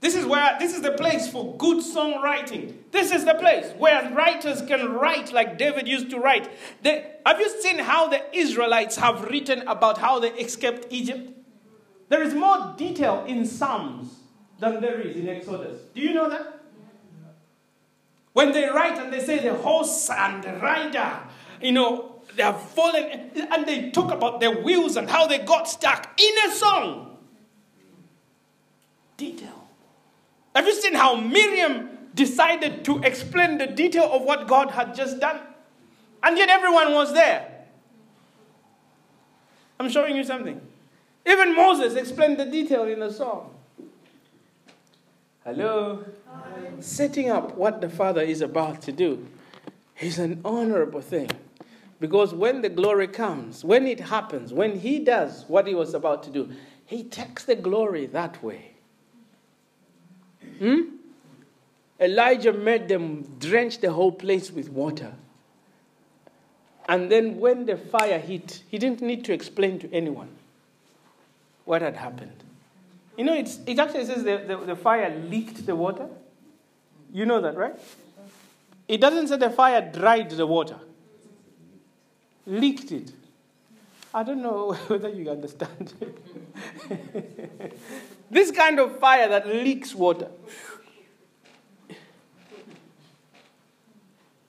[0.00, 2.74] This is where this is the place for good songwriting.
[2.90, 6.50] This is the place where writers can write like David used to write.
[6.84, 11.30] Have you seen how the Israelites have written about how they escaped Egypt?
[12.10, 14.18] There is more detail in Psalms
[14.58, 15.80] than there is in Exodus.
[15.94, 16.60] Do you know that?
[18.34, 21.20] When they write and they say the horse and the rider,
[21.62, 25.68] you know, they have fallen, and they talk about their wheels and how they got
[25.68, 27.16] stuck in a song.
[29.16, 29.68] Detail.
[30.54, 35.20] Have you seen how Miriam decided to explain the detail of what God had just
[35.20, 35.40] done?
[36.22, 37.66] And yet everyone was there.
[39.78, 40.60] I'm showing you something.
[41.26, 43.50] Even Moses explained the detail in the song.
[45.44, 46.04] Hello?
[46.26, 46.70] Hi.
[46.80, 49.26] Setting up what the Father is about to do
[50.00, 51.30] is an honorable thing.
[52.04, 56.22] Because when the glory comes, when it happens, when he does what he was about
[56.24, 56.50] to do,
[56.84, 58.72] he takes the glory that way.
[60.58, 60.80] Hmm?
[61.98, 65.14] Elijah made them drench the whole place with water.
[66.90, 70.28] And then when the fire hit, he didn't need to explain to anyone
[71.64, 72.44] what had happened.
[73.16, 76.10] You know, it's, it actually says the, the, the fire leaked the water.
[77.10, 77.76] You know that, right?
[78.88, 80.76] It doesn't say the fire dried the water
[82.46, 83.12] leaked it.
[84.12, 85.92] I don't know whether you understand.
[88.30, 90.28] this kind of fire that leaks water.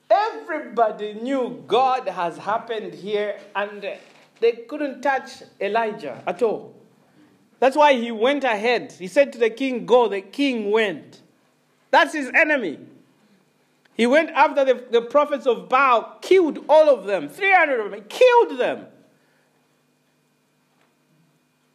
[0.10, 3.98] Everybody knew God has happened here, and
[4.40, 6.76] they couldn't touch Elijah at all.
[7.60, 8.92] That's why he went ahead.
[8.92, 10.08] He said to the king, Go.
[10.08, 11.22] The king went.
[11.90, 12.80] That's his enemy.
[13.96, 18.04] He went after the, the prophets of Baal, killed all of them, 300 of them,
[18.10, 18.88] killed them.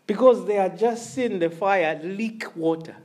[0.06, 2.96] Because they had just seen the fire leak water.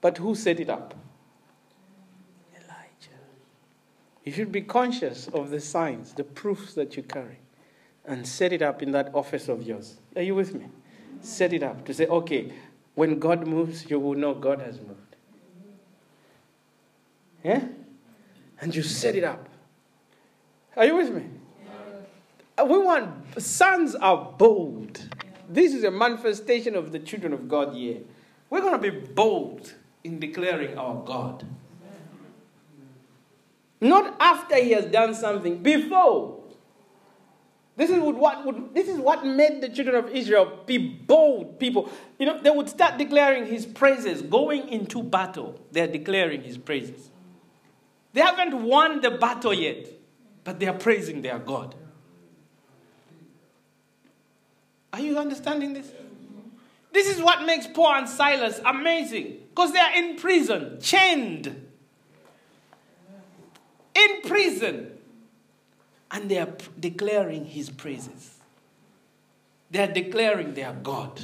[0.00, 0.94] But who set it up?
[2.54, 3.18] Elijah.
[4.22, 7.40] You should be conscious of the signs, the proofs that you carry,
[8.04, 9.96] and set it up in that office of yours.
[10.14, 10.66] Are you with me?
[11.20, 12.52] Set it up to say, okay,
[12.94, 15.05] when God moves, you will know God has moved.
[17.46, 17.62] Yeah?
[18.60, 19.48] And you set it up.
[20.76, 21.26] Are you with me?
[22.58, 25.00] We want, sons are bold.
[25.48, 27.98] This is a manifestation of the children of God here.
[28.50, 31.46] We're going to be bold in declaring our God.
[33.80, 36.40] Not after he has done something, before.
[37.76, 41.92] This is what would, this is what made the children of Israel be bold people.
[42.18, 45.60] You know, they would start declaring his praises, going into battle.
[45.70, 47.12] They're declaring his praises.
[48.16, 49.88] They haven't won the battle yet,
[50.42, 51.74] but they are praising their God.
[54.90, 55.92] Are you understanding this?
[56.94, 61.68] This is what makes Paul and Silas amazing because they are in prison, chained.
[63.94, 64.92] In prison.
[66.10, 68.38] And they are declaring his praises.
[69.70, 71.20] They are declaring their God.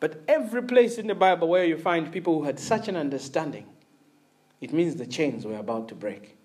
[0.00, 3.64] But every place in the Bible where you find people who had such an understanding,
[4.60, 6.36] it means the chains were about to break.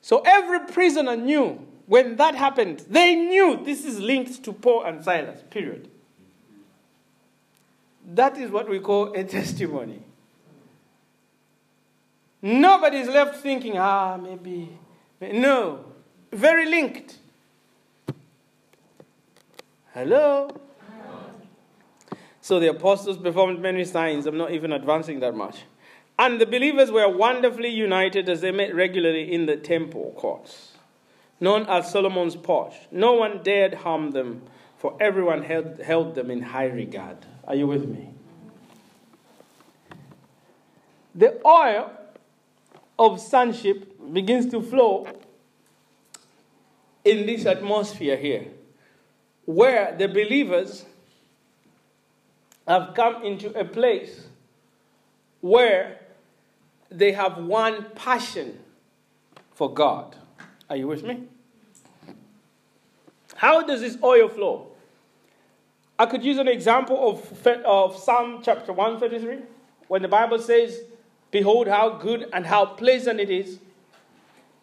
[0.00, 5.02] So every prisoner knew when that happened, they knew this is linked to Paul and
[5.02, 5.88] Silas, period.
[8.04, 10.02] That is what we call a testimony.
[12.42, 14.78] Nobody is left thinking, ah, maybe.
[15.20, 15.84] No.
[16.32, 17.18] Very linked.
[19.94, 20.50] Hello?
[22.46, 24.24] So the apostles performed many signs.
[24.24, 25.64] I'm not even advancing that much.
[26.16, 30.76] And the believers were wonderfully united as they met regularly in the temple courts
[31.40, 32.74] known as Solomon's porch.
[32.92, 34.42] No one dared harm them,
[34.78, 37.16] for everyone held, held them in high regard.
[37.48, 38.10] Are you with me?
[41.16, 41.90] The oil
[42.96, 45.08] of sonship begins to flow
[47.04, 48.46] in this atmosphere here,
[49.46, 50.84] where the believers
[52.66, 54.26] have come into a place
[55.40, 56.00] where
[56.90, 58.58] they have one passion
[59.54, 60.16] for God.
[60.68, 61.24] Are you with me?
[63.36, 64.68] How does this oil flow?
[65.98, 69.46] I could use an example of, of Psalm chapter 133,
[69.88, 70.80] when the Bible says,
[71.30, 73.58] Behold, how good and how pleasant it is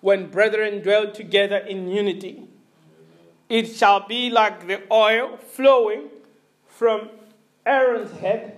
[0.01, 2.47] when brethren dwell together in unity.
[3.49, 6.10] It shall be like the oil flowing
[6.68, 7.10] from
[7.66, 8.57] Aaron's head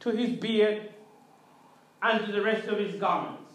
[0.00, 0.90] to his beard
[2.02, 3.52] and to the rest of his garments.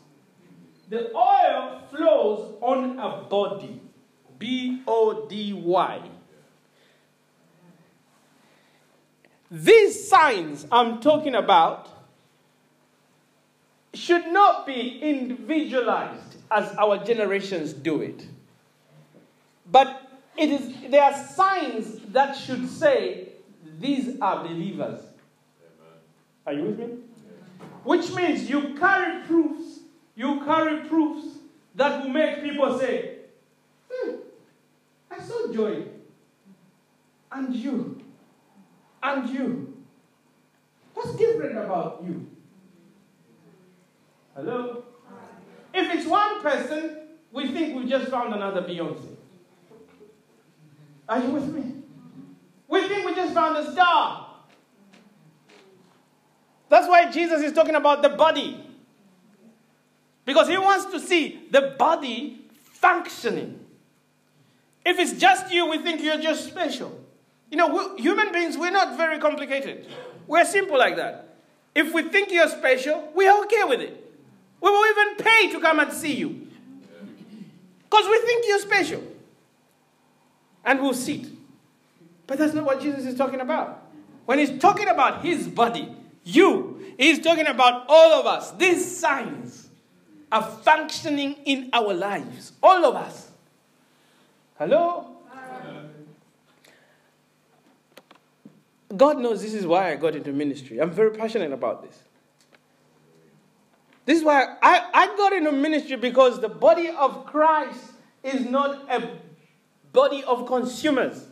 [0.89, 3.82] The oil flows on a body.
[4.38, 6.01] B O D Y.
[9.49, 11.89] These signs I'm talking about
[13.93, 18.28] should not be individualized as our generations do it.
[19.71, 20.01] But
[20.38, 23.30] it is, there are signs that should say
[23.80, 25.01] these are believers.
[26.45, 26.97] Are you with me?
[27.84, 29.76] Which means you carry proofs
[30.15, 31.28] you carry proofs
[31.76, 33.17] that will make people say,
[33.91, 34.15] hmm,
[35.11, 35.84] I saw joy.
[37.32, 38.01] And you.
[39.03, 39.73] And you.
[40.93, 42.28] What's different about you?
[44.36, 44.86] Hello?
[45.73, 46.97] If it's one person,
[47.34, 49.15] we think we've just found another Beyonce.
[51.09, 51.73] Are you with me?
[52.69, 54.28] We think just found a star.
[56.70, 58.61] That's why Jesus is talking about the body.
[60.26, 63.59] Because he wants to see the body functioning.
[64.86, 66.99] If it's just you, we think you're just special.
[67.49, 69.88] You know, human beings, we're not very complicated.
[70.28, 71.38] We're simple like that.
[71.74, 74.01] If we think you're special, we're okay with it.
[74.61, 76.47] We will even pay to come and see you.
[77.84, 79.03] Because we think you're special.
[80.63, 81.28] And we'll sit.
[82.28, 83.84] But that's not what Jesus is talking about.
[84.26, 88.51] When he's talking about his body, you, he's talking about all of us.
[88.51, 89.69] These signs
[90.32, 92.53] are functioning in our lives.
[92.63, 93.30] All of us.
[94.57, 95.11] Hello?
[98.95, 100.80] God knows this is why I got into ministry.
[100.80, 102.01] I'm very passionate about this.
[104.05, 107.80] This is why I, I got into ministry because the body of Christ
[108.23, 109.17] is not a
[109.91, 111.26] body of consumers.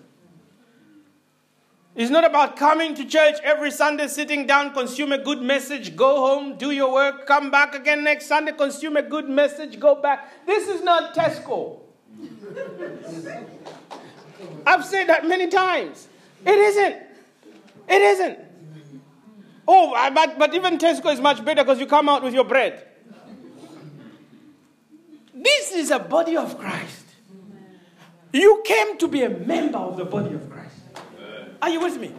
[1.96, 6.16] It's not about coming to church every Sunday, sitting down, consume a good message, go
[6.18, 10.46] home, do your work, come back again next Sunday, consume a good message, go back.
[10.48, 11.82] This is not Tesco.
[14.66, 16.08] I've said that many times.
[16.44, 16.96] It isn't.
[17.88, 18.40] It isn't.
[19.68, 22.88] Oh, but, but even Tesco is much better because you come out with your bread.
[25.36, 27.06] This is a body of Christ.
[28.32, 30.53] You came to be a member of the body of Christ.
[31.64, 32.12] Are you with me?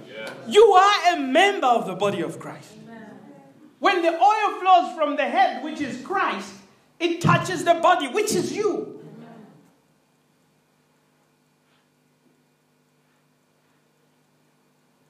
[0.49, 2.73] You are a member of the body of Christ.
[3.79, 6.55] When the oil flows from the head, which is Christ,
[6.99, 9.03] it touches the body, which is you.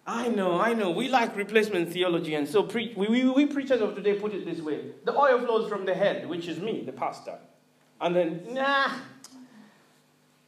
[0.05, 0.91] I know, I know.
[0.91, 4.45] We like replacement theology, and so pre- we, we, we preachers of today put it
[4.45, 7.39] this way the oil flows from the head, which is me, the pastor.
[8.01, 8.91] And then, nah,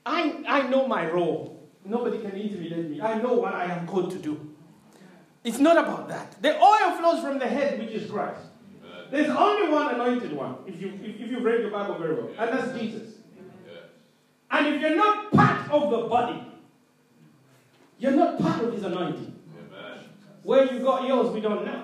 [0.05, 1.56] I, I know my role.
[1.89, 3.01] Nobody can intimidate me.
[3.01, 4.55] I know what I am called to do.
[5.45, 6.43] It's not about that.
[6.43, 8.41] The oil flows from the head, which is Christ.
[9.11, 12.29] There's only one anointed one, if, you, if, if you've read your Bible very well,
[12.37, 13.15] and that's Jesus.
[14.51, 16.43] And if you're not part of the body,
[17.99, 19.39] you're not part of his anointing.
[20.43, 21.83] Where you got yours, we don't know.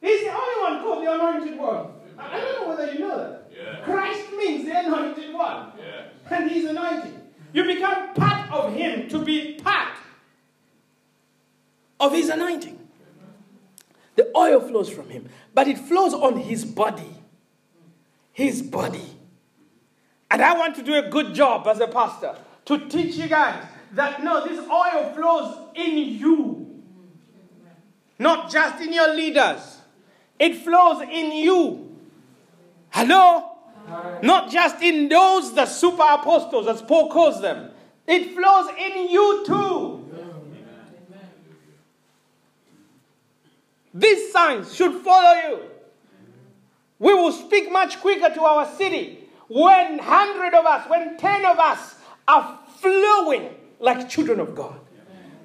[0.00, 1.86] He's the only one called the anointed one.
[2.18, 3.47] I don't know whether you know that.
[3.58, 3.84] Yeah.
[3.84, 5.72] Christ means the anointed one.
[5.78, 6.36] Yeah.
[6.36, 7.14] And he's anointed.
[7.52, 9.96] You become part of him to be part
[11.98, 12.78] of his anointing.
[14.16, 17.14] The oil flows from him, but it flows on his body.
[18.32, 19.16] His body.
[20.30, 22.36] And I want to do a good job as a pastor
[22.66, 26.82] to teach you guys that no, this oil flows in you,
[28.18, 29.78] not just in your leaders.
[30.38, 31.96] It flows in you.
[32.90, 33.47] Hello?
[34.22, 37.70] Not just in those, the super apostles, as Paul calls them.
[38.06, 40.04] It flows in you too.
[43.94, 45.60] These signs should follow you.
[46.98, 51.58] We will speak much quicker to our city when 100 of us, when 10 of
[51.58, 51.94] us
[52.26, 54.78] are flowing like children of God.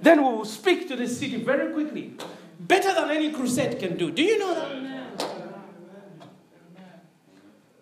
[0.02, 2.16] Then we will speak to the city very quickly.
[2.60, 4.12] Better than any crusade can do.
[4.12, 5.03] Do you know that?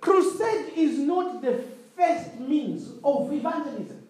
[0.02, 1.64] Crusade is not the
[1.96, 4.02] first means of evangelism.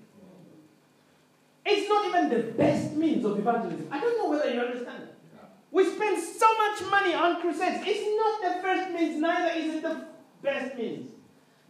[1.65, 3.87] It's not even the best means of evangelism.
[3.91, 5.51] I don't know whether you understand that.
[5.69, 7.83] We spend so much money on crusades.
[7.85, 10.05] It's not the first means, neither is it the
[10.41, 11.11] best means.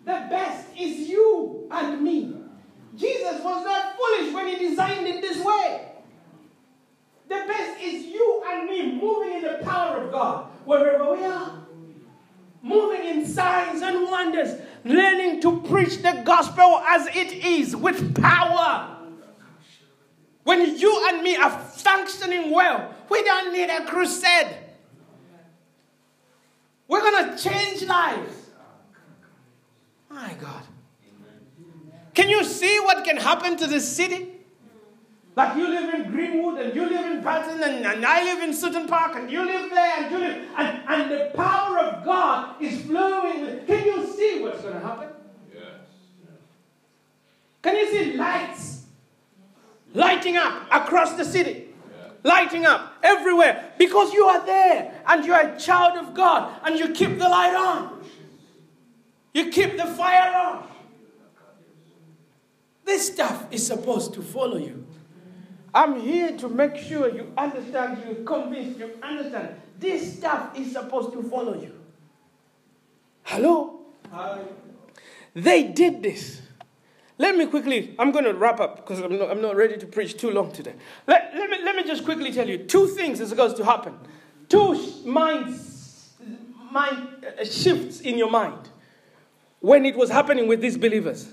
[0.05, 2.35] The best is you and me.
[2.95, 5.87] Jesus was not foolish when he designed it this way.
[7.27, 11.60] The best is you and me moving in the power of God wherever we are.
[12.63, 18.97] Moving in signs and wonders, learning to preach the gospel as it is with power.
[20.43, 24.55] When you and me are functioning well, we don't need a crusade.
[26.87, 28.49] We're going to change lives.
[30.09, 30.63] My God.
[32.13, 34.30] Can you see what can happen to this city?
[35.35, 38.53] Like you live in Greenwood and you live in Patton and, and I live in
[38.53, 42.61] Sutton Park and you live there and you live and, and the power of God
[42.61, 43.65] is flowing.
[43.65, 45.07] Can you see what's going to happen?
[45.53, 45.63] Yes.
[47.61, 48.83] Can you see lights
[49.93, 51.67] lighting up across the city?
[52.23, 56.77] Lighting up everywhere because you are there and you are a child of God and
[56.77, 58.03] you keep the light on.
[59.33, 60.67] You keep the fire on.
[62.83, 64.85] This stuff is supposed to follow you.
[65.73, 69.55] I'm here to make sure you understand, you're convinced, you understand.
[69.79, 71.73] This stuff is supposed to follow you.
[73.23, 73.79] Hello?
[74.11, 74.41] Hi.
[75.33, 76.41] They did this.
[77.17, 79.85] Let me quickly, I'm going to wrap up because I'm not, I'm not ready to
[79.85, 80.73] preach too long today.
[81.07, 83.97] Let, let, me, let me just quickly tell you two things is supposed to happen.
[84.49, 86.13] Two minds,
[86.71, 87.07] mind
[87.39, 88.69] uh, shifts in your mind
[89.59, 91.29] when it was happening with these believers.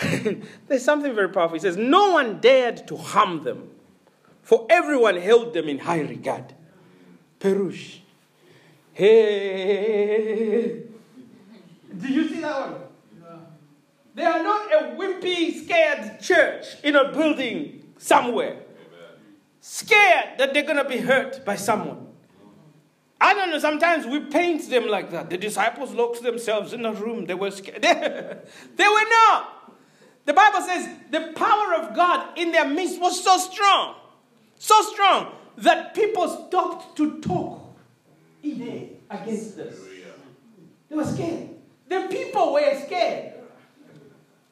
[0.68, 1.54] There's something very powerful.
[1.54, 3.70] He says, No one dared to harm them,
[4.42, 6.54] for everyone held them in high regard.
[7.40, 7.98] Perush.
[8.92, 10.82] Hey.
[11.96, 12.80] Do you see that one?
[14.14, 18.62] They are not a wimpy, scared church in a building somewhere.
[19.60, 22.08] Scared that they're going to be hurt by someone.
[23.20, 25.30] I don't know, sometimes we paint them like that.
[25.30, 27.26] The disciples locked themselves in a room.
[27.26, 27.82] They were scared.
[27.82, 29.57] they were not.
[30.28, 33.94] The Bible says the power of God in their midst was so strong,
[34.58, 37.74] so strong that people stopped to talk
[38.44, 39.74] against us.
[40.90, 41.48] They were scared.
[41.88, 43.36] The people were scared.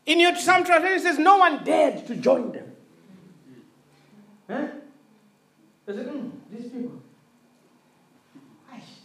[0.06, 2.72] In your some translation says no one dared to join them.
[4.48, 4.66] Huh?
[5.84, 7.02] They said, mm, these people.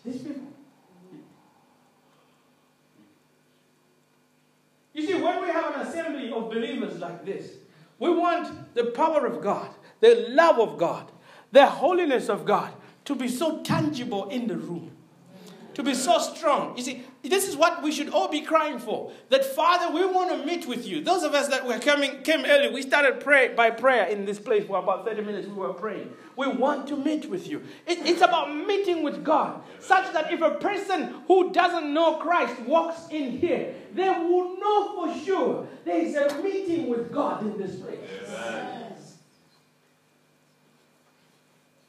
[0.05, 0.40] these people.
[5.01, 7.53] You see, when we have an assembly of believers like this,
[7.97, 11.11] we want the power of God, the love of God,
[11.51, 12.71] the holiness of God
[13.05, 14.91] to be so tangible in the room,
[15.73, 16.77] to be so strong.
[16.77, 19.11] You see, this is what we should all be crying for.
[19.29, 21.03] That Father, we want to meet with you.
[21.03, 24.39] Those of us that were coming came early, we started pray by prayer in this
[24.39, 25.47] place for about 30 minutes.
[25.47, 26.11] We were praying.
[26.35, 27.61] We want to meet with you.
[27.85, 32.59] It, it's about meeting with God, such that if a person who doesn't know Christ
[32.61, 37.57] walks in here, they will know for sure there is a meeting with God in
[37.57, 37.99] this place.
[38.27, 38.80] Amen.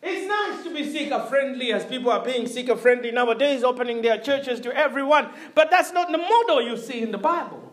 [0.02, 4.18] It's nice to be seeker friendly as people are being seeker friendly nowadays, opening their
[4.18, 5.28] churches to everyone.
[5.54, 7.72] But that's not the model you see in the Bible.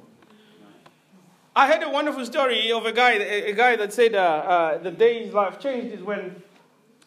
[1.55, 4.91] I heard a wonderful story of a guy, a guy that said uh, uh, the
[4.91, 6.41] day his life changed is when,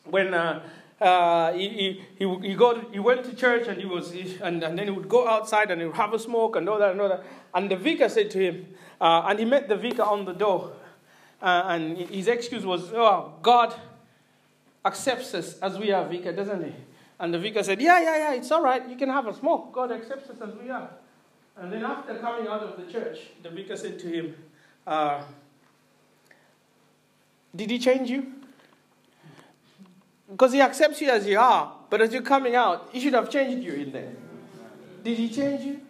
[0.04, 0.60] when uh,
[1.00, 4.12] uh he, he, he, got, he went to church and, he was,
[4.42, 6.80] and, and then he would go outside and he would have a smoke and all
[6.80, 7.24] that and all that.
[7.54, 8.66] And the vicar said to him,
[9.00, 10.72] uh, and he met the vicar on the door.
[11.40, 13.74] Uh, and his excuse was, oh, God
[14.84, 16.72] accepts us as we are, Vicar, doesn't he?
[17.22, 18.86] And the vicar said, Yeah, yeah, yeah, it's all right.
[18.88, 19.72] You can have a smoke.
[19.72, 20.90] God accepts us as we are.
[21.56, 24.34] And then after coming out of the church, the vicar said to him,
[24.86, 25.22] uh,
[27.54, 28.32] Did he change you?
[30.28, 33.30] Because he accepts you as you are, but as you're coming out, he should have
[33.30, 34.12] changed you in there.
[35.04, 35.80] Did he change you?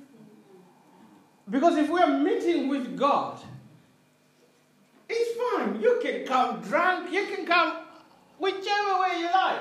[1.49, 3.39] Because if we're meeting with God,
[5.09, 5.81] it's fine.
[5.81, 7.82] You can come drunk, you can come
[8.43, 9.61] whichever way you like.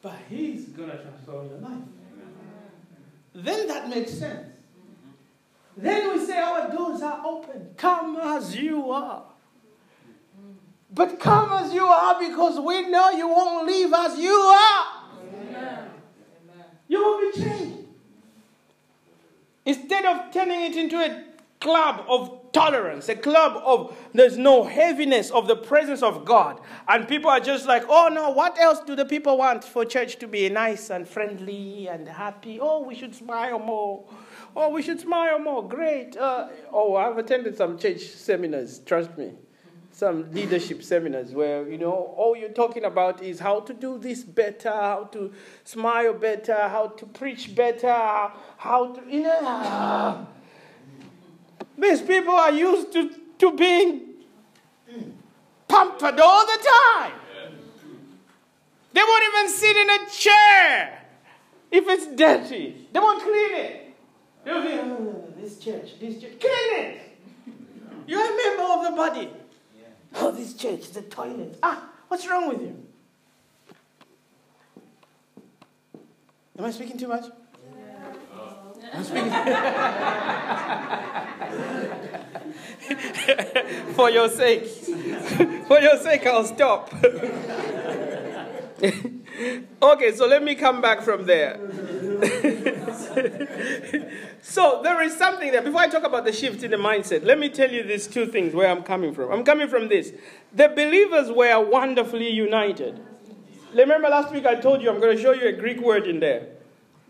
[0.00, 1.82] But He's going to transform your life.
[3.34, 4.48] Then that makes sense.
[5.76, 7.74] Then we say our doors are open.
[7.76, 9.24] Come as you are.
[10.90, 14.86] But come as you are because we know you won't leave as you are.
[15.20, 15.90] Amen.
[16.86, 17.88] You will be changed.
[19.66, 21.24] Instead of turning it into a
[21.60, 26.60] club of tolerance, a club of there's no heaviness of the presence of God.
[26.88, 30.18] And people are just like, oh no, what else do the people want for church
[30.20, 32.58] to be nice and friendly and happy?
[32.60, 34.04] Oh, we should smile more.
[34.56, 35.68] Oh, we should smile more.
[35.68, 36.16] Great.
[36.16, 39.32] Uh, oh, I've attended some church seminars, trust me.
[39.90, 44.24] Some leadership seminars where, you know, all you're talking about is how to do this
[44.24, 45.32] better, how to
[45.62, 47.92] smile better, how to preach better,
[48.56, 50.26] how to, you know.
[51.76, 54.02] These people are used to, to being
[55.68, 57.12] pampered all the time.
[58.92, 61.04] They won't even sit in a chair
[61.70, 62.88] if it's dirty.
[62.92, 63.94] They won't clean it.
[64.44, 67.00] They'll be, oh, this church, this church, clean it.
[68.06, 69.30] You're a member of the body.
[70.14, 71.58] Oh, this church, the toilet.
[71.62, 72.80] Ah, what's wrong with you?
[76.56, 77.24] Am I speaking too much?
[83.94, 84.66] For your sake.
[85.66, 86.94] For your sake, I'll stop.
[89.82, 91.58] okay, so let me come back from there.
[94.42, 95.62] so there is something there.
[95.62, 98.26] Before I talk about the shift in the mindset, let me tell you these two
[98.26, 99.32] things where I'm coming from.
[99.32, 100.12] I'm coming from this.
[100.52, 103.00] The believers were wonderfully united.
[103.74, 106.20] Remember last week I told you I'm going to show you a Greek word in
[106.20, 106.53] there.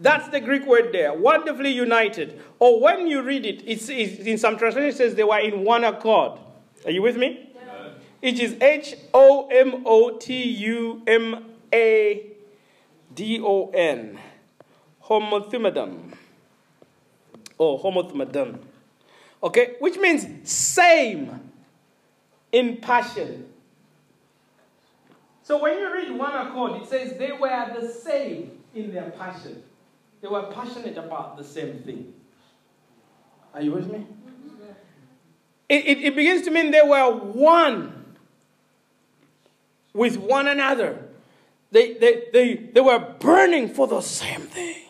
[0.04, 1.14] That's the Greek word there.
[1.14, 2.38] Wonderfully united.
[2.58, 5.64] Or when you read it, it's, it's in some translations it says they were in
[5.64, 6.38] one accord.
[6.84, 7.50] Are you with me?
[7.54, 7.88] Yeah.
[8.20, 12.26] It is H O M O T U M A
[13.14, 14.18] D O N.
[15.04, 16.12] Homothymadon.
[17.56, 18.58] Or oh, homothymadon.
[19.42, 19.76] Okay?
[19.78, 21.40] Which means same
[22.52, 23.46] in passion.
[25.42, 29.62] So when you read one accord, it says they were the same in their passion.
[30.24, 32.14] They were passionate about the same thing.
[33.52, 34.06] Are you with me?
[35.68, 38.16] It, it, it begins to mean they were one
[39.92, 41.08] with one another.
[41.72, 44.84] They, they, they, they were burning for the same thing.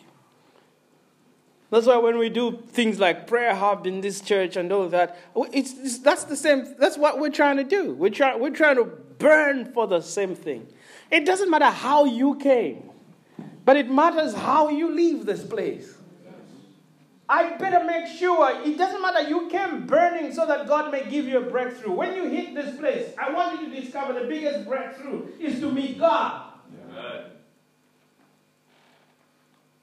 [1.69, 5.19] That's why when we do things like prayer hub in this church and all that,
[5.51, 6.75] it's, it's, that's the same.
[6.79, 7.93] That's what we're trying to do.
[7.93, 10.65] We're, try, we're trying to burn for the same thing.
[11.11, 12.91] It doesn't matter how you came.
[13.63, 15.95] But it matters how you leave this place.
[17.27, 21.25] I better make sure it doesn't matter you came burning so that God may give
[21.25, 21.91] you a breakthrough.
[21.91, 25.71] When you hit this place, I want you to discover the biggest breakthrough is to
[25.71, 26.51] meet God.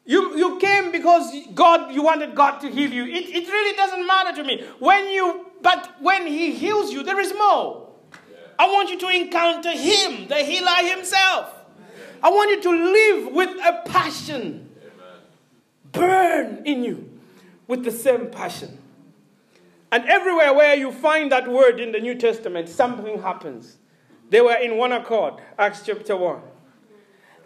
[0.05, 3.05] You, you came because God, you wanted God to heal you.
[3.05, 4.65] It, it really doesn't matter to me.
[4.79, 7.89] When you, but when He heals you, there is more.
[8.13, 8.37] Yeah.
[8.59, 11.55] I want you to encounter Him, the healer Himself.
[12.23, 14.71] I want you to live with a passion.
[14.81, 15.21] Amen.
[15.91, 17.19] Burn in you
[17.67, 18.79] with the same passion.
[19.91, 23.77] And everywhere where you find that word in the New Testament, something happens.
[24.31, 25.35] They were in one accord.
[25.59, 26.41] Acts chapter 1.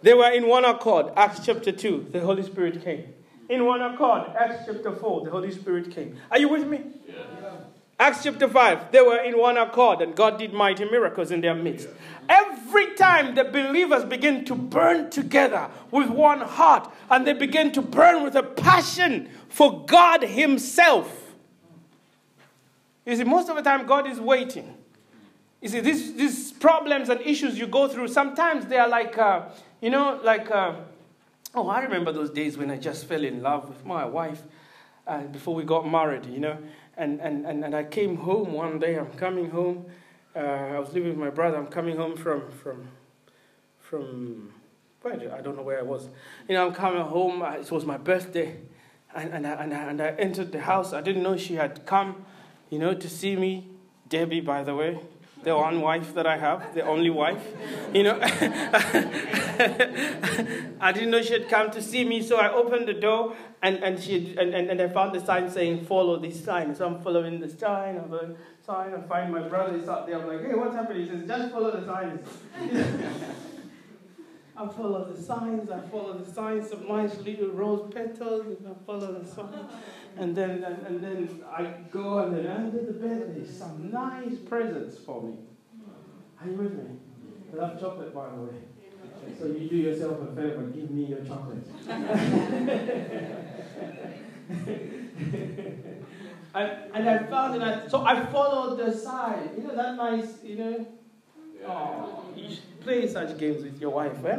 [0.01, 1.11] They were in one accord.
[1.17, 2.07] Acts chapter 2.
[2.11, 3.13] The Holy Spirit came.
[3.49, 4.31] In one accord.
[4.39, 5.25] Acts chapter 4.
[5.25, 6.17] The Holy Spirit came.
[6.31, 6.83] Are you with me?
[7.05, 7.56] Yeah.
[7.99, 8.91] Acts chapter 5.
[8.91, 11.87] They were in one accord and God did mighty miracles in their midst.
[12.29, 17.81] Every time the believers begin to burn together with one heart and they begin to
[17.81, 21.33] burn with a passion for God Himself.
[23.05, 24.75] You see, most of the time, God is waiting.
[25.61, 29.45] You see, these, these problems and issues you go through, sometimes they are like, uh,
[29.81, 30.75] you know, like, uh,
[31.55, 34.43] oh, I remember those days when I just fell in love with my wife
[35.07, 36.57] uh, before we got married, you know.
[36.97, 39.85] And, and, and, and I came home one day, I'm coming home.
[40.35, 42.87] Uh, I was living with my brother, I'm coming home from, from,
[43.79, 44.53] from,
[45.01, 46.09] where, I don't know where I was.
[46.47, 48.57] You know, I'm coming home, uh, it was my birthday.
[49.15, 50.91] And, and, I, and, I, and I entered the house.
[50.93, 52.25] I didn't know she had come,
[52.69, 53.69] you know, to see me.
[54.09, 54.99] Debbie, by the way,
[55.43, 57.43] the one wife that I have, the only wife.
[57.93, 58.19] You know,
[60.79, 63.77] I didn't know she had come to see me, so I opened the door and,
[63.83, 66.75] and, she, and, and, and I found the sign saying, Follow this sign.
[66.75, 68.35] So I'm following the sign, I'm the
[68.65, 70.19] sign, I find my brother is out there.
[70.19, 71.03] I'm like, Hey, what's happening?
[71.03, 72.27] He says, Just follow the signs.
[74.59, 79.19] I follow the signs, I follow the signs, of nice little rose petals, I follow
[79.19, 79.71] the signs.
[80.17, 84.35] And then, and, and then I go and then under the bed there's some nice
[84.49, 85.35] presents for me.
[86.41, 86.97] Are you with me?
[87.53, 88.57] I love chocolate, by the way.
[89.39, 91.63] So you do yourself a favor, give me your chocolate.
[96.55, 99.49] and, and I found it, I, so I followed the sign.
[99.57, 100.87] You know, that nice, you know,
[101.65, 102.05] Oh,
[102.35, 104.37] you should play such games with your wife, eh?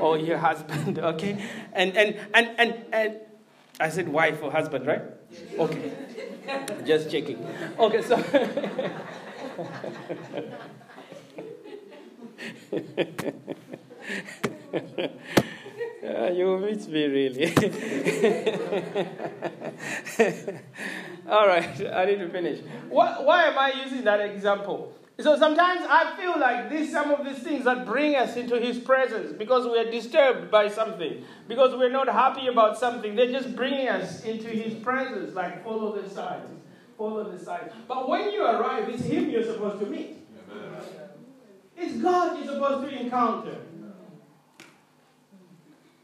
[0.00, 1.42] or your husband, okay?
[1.72, 3.16] And, and, and, and, and
[3.80, 5.02] I said wife or husband, right?
[5.58, 5.92] Okay.
[6.84, 7.44] Just checking.
[7.78, 8.16] Okay, so.
[14.74, 17.46] uh, you miss me, really.
[21.28, 22.60] All right, I need to finish.
[22.88, 24.94] Why, why am I using that example?
[25.20, 28.78] So sometimes I feel like these some of these things that bring us into His
[28.78, 33.16] presence because we are disturbed by something, because we're not happy about something.
[33.16, 36.62] They're just bringing us into His presence, like follow the signs,
[36.96, 37.72] follow the signs.
[37.88, 40.18] But when you arrive, it's Him you're supposed to meet.
[41.76, 43.56] It's God you're supposed to encounter.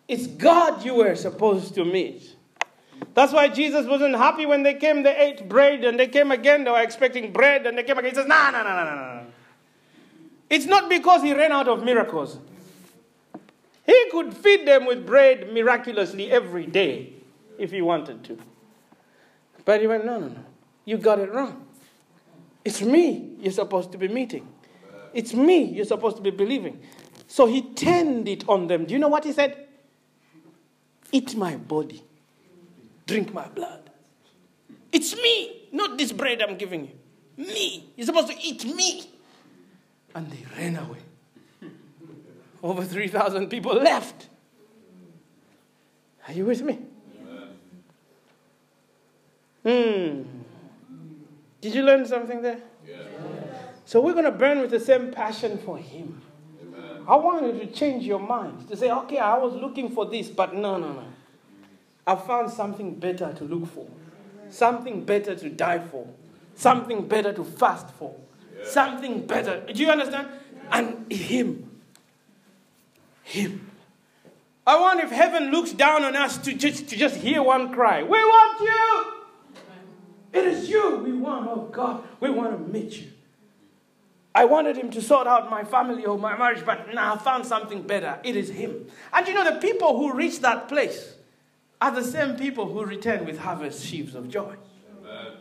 [0.07, 2.34] It's God you were supposed to meet.
[3.14, 6.64] That's why Jesus wasn't happy when they came, they ate bread, and they came again,
[6.64, 8.11] they were expecting bread, and they came again.
[8.11, 9.26] He says, No, no, no, no, no, no.
[10.50, 12.38] It's not because he ran out of miracles.
[13.86, 17.12] He could feed them with bread miraculously every day
[17.59, 18.38] if he wanted to.
[19.64, 20.44] But he went, No, no, no.
[20.84, 21.64] You got it wrong.
[22.64, 24.48] It's me you're supposed to be meeting.
[25.12, 26.80] It's me you're supposed to be believing.
[27.26, 28.84] So he turned it on them.
[28.84, 29.64] Do you know what he said?
[31.12, 32.02] Eat my body
[33.07, 33.90] drink my blood.
[34.92, 37.44] It's me, not this bread I'm giving you.
[37.44, 37.90] Me.
[37.96, 39.11] You're supposed to eat me.
[40.14, 40.98] And they ran away.
[42.62, 44.28] Over 3,000 people left.
[46.26, 46.78] Are you with me?
[49.64, 50.22] Hmm.
[51.61, 52.61] Did you learn something there?
[52.86, 52.96] Yeah.
[53.86, 56.22] So we're going to burn with the same passion for Him.
[57.07, 60.28] I want you to change your mind to say, okay, I was looking for this,
[60.28, 61.05] but no, no, no.
[62.07, 63.86] I found something better to look for,
[64.50, 66.07] something better to die for,
[66.55, 68.14] something better to fast for,
[68.64, 69.61] something better.
[69.61, 70.28] Do you understand?
[70.70, 71.70] And Him.
[73.22, 73.70] Him.
[74.66, 78.02] I wonder if heaven looks down on us to just, to just hear one cry.
[78.02, 79.12] We want you!
[80.40, 82.02] It is you we want, oh God.
[82.20, 83.11] We want to meet you.
[84.35, 87.47] I wanted him to sort out my family or my marriage, but now I found
[87.47, 88.18] something better.
[88.24, 88.87] It is him.
[89.12, 91.14] And you know, the people who reach that place,
[91.85, 94.57] are the same people who return with harvest sheaves of joy.
[94.99, 95.32] Amen.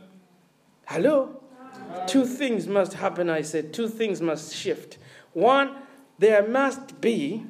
[0.86, 1.42] Hello?
[1.74, 2.08] Amen.
[2.08, 3.74] Two things must happen, I said.
[3.74, 4.98] Two things must shift.
[5.32, 5.74] One,
[6.20, 7.46] there must be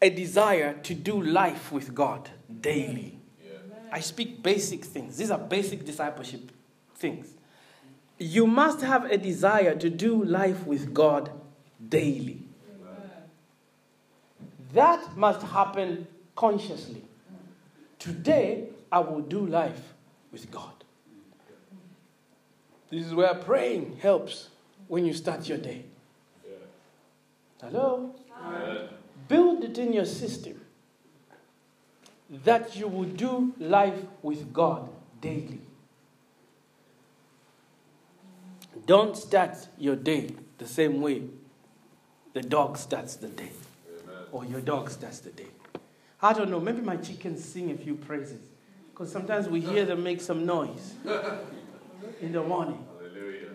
[0.00, 2.30] a desire to do life with God
[2.60, 3.18] daily.
[3.44, 3.58] Yeah.
[3.92, 5.18] I speak basic things.
[5.18, 6.52] These are basic discipleship
[6.94, 7.34] things.
[8.18, 11.30] You must have a desire to do life with God
[11.88, 12.42] daily.
[12.80, 13.00] Amen.
[14.72, 17.02] That must happen consciously.
[17.98, 19.94] Today, I will do life
[20.32, 20.72] with God.
[22.90, 24.48] This is where praying helps
[24.88, 25.84] when you start your day.
[27.60, 28.14] Hello?
[29.28, 30.60] Build it in your system
[32.44, 34.88] that you will do life with God
[35.20, 35.60] daily.
[38.86, 41.24] Don't start your day the same way
[42.34, 43.50] the dog starts the day.
[44.04, 44.16] Amen.
[44.30, 45.48] Or your dog starts the day.
[46.22, 48.40] I don't know, maybe my chickens sing a few praises.
[48.90, 50.94] Because sometimes we hear them make some noise
[52.20, 52.82] in the morning.
[52.98, 53.50] Hallelujah.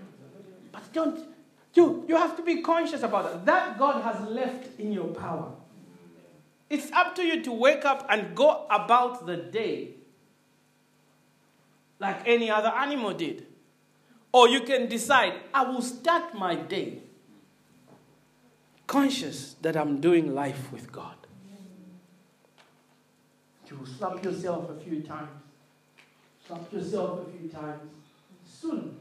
[0.71, 1.19] But don't,
[1.73, 3.45] you, you have to be conscious about that.
[3.45, 5.51] That God has left in your power.
[6.69, 9.95] It's up to you to wake up and go about the day
[11.99, 13.45] like any other animal did.
[14.33, 17.01] Or you can decide, I will start my day
[18.87, 21.15] conscious that I'm doing life with God.
[23.69, 25.29] You will slap yourself a few times,
[26.45, 27.81] slap yourself a few times.
[28.45, 28.97] Soon,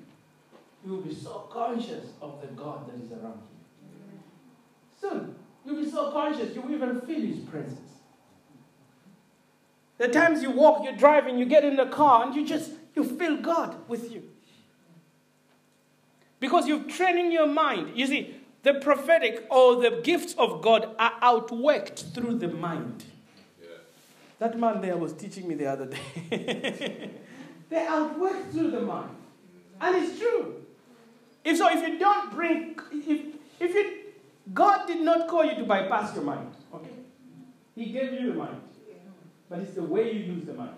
[0.84, 4.20] you will be so conscious of the God that is around you.
[5.00, 5.34] Soon,
[5.66, 7.90] you'll be so conscious, you will even feel His presence.
[9.98, 13.02] The times you walk, you're driving, you get in the car, and you just you
[13.02, 14.29] feel God with you.
[16.40, 17.96] Because you're training your mind.
[17.96, 23.04] You see, the prophetic or the gifts of God are outworked through the mind.
[23.60, 23.68] Yeah.
[24.38, 27.10] That man there was teaching me the other day.
[27.68, 29.10] they outwork through the mind.
[29.80, 30.56] And it's true.
[31.44, 33.96] If so, if you don't bring, if, if you,
[34.52, 36.90] God did not call you to bypass your mind, okay?
[37.74, 38.60] He gave you the mind.
[39.48, 40.76] But it's the way you use the mind.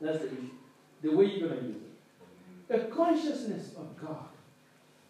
[0.00, 0.50] That's the issue.
[1.02, 1.79] The way you're going to use it.
[2.70, 4.28] The consciousness of God.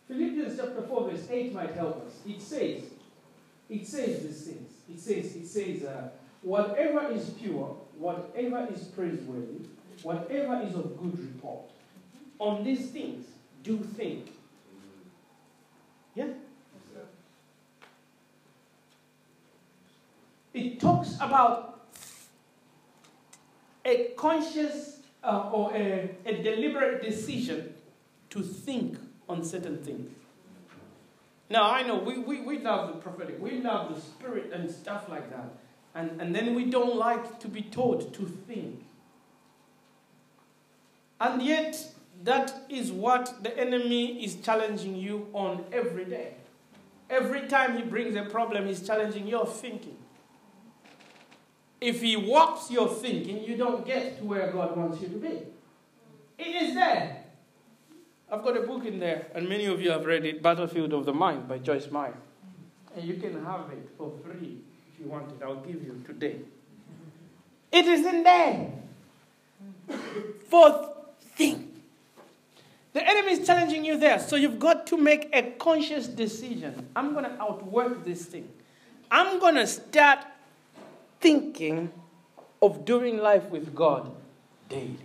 [0.09, 2.15] Philippians chapter 4, verse 8 might help us.
[2.27, 2.85] It says,
[3.69, 4.71] it says these things.
[4.89, 6.09] It says, it says, uh,
[6.41, 9.67] whatever is pure, whatever is praiseworthy,
[10.03, 11.71] whatever is of good report,
[12.39, 13.27] on these things
[13.63, 14.33] do think.
[16.15, 16.29] Yeah?
[20.55, 21.87] It talks about
[23.85, 27.75] a conscious uh, or a, a deliberate decision
[28.31, 28.99] to think
[29.29, 30.11] on certain things.
[31.49, 35.09] Now, I know we, we, we love the prophetic, we love the spirit and stuff
[35.09, 35.51] like that.
[35.95, 38.85] And, and then we don't like to be taught to think.
[41.21, 41.93] And yet,
[42.23, 46.35] that is what the enemy is challenging you on every day.
[47.09, 49.97] Every time he brings a problem, he's challenging your thinking.
[51.81, 55.43] If he warps your thinking, you don't get to where God wants you to be.
[56.39, 57.25] It is there.
[58.31, 61.05] I've got a book in there, and many of you have read it Battlefield of
[61.05, 62.17] the Mind by Joyce Meyer.
[62.95, 64.59] And you can have it for free
[64.93, 65.43] if you want it.
[65.43, 66.37] I'll give you today.
[67.73, 68.73] It is in there.
[70.49, 70.89] Fourth
[71.21, 71.69] thing.
[72.93, 74.19] The enemy is challenging you there.
[74.19, 76.89] So you've got to make a conscious decision.
[76.97, 78.49] I'm going to outwork this thing.
[79.11, 80.19] I'm going to start
[81.21, 81.93] thinking
[82.63, 84.11] of doing life with God
[84.69, 84.99] daily.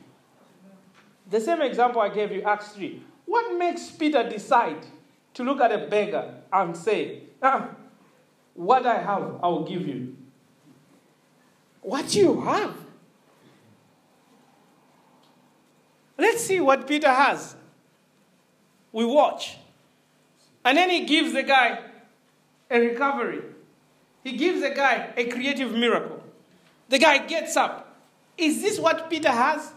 [1.30, 3.02] The same example I gave you, Acts 3.
[3.26, 4.86] What makes Peter decide
[5.34, 7.70] to look at a beggar and say, ah,
[8.54, 10.16] What I have, I will give you?
[11.82, 12.76] What you have?
[16.18, 17.56] Let's see what Peter has.
[18.92, 19.58] We watch.
[20.64, 21.80] And then he gives the guy
[22.72, 23.42] a recovery.
[24.26, 26.22] He gives the guy a creative miracle.
[26.90, 27.96] The guy gets up.
[28.36, 29.72] Is this what Peter has?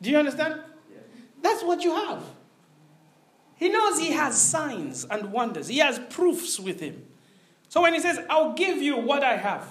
[0.00, 0.60] Do you understand?
[1.42, 2.22] That's what you have.
[3.56, 7.04] He knows he has signs and wonders, he has proofs with him.
[7.68, 9.66] So when he says, I'll give you what I have,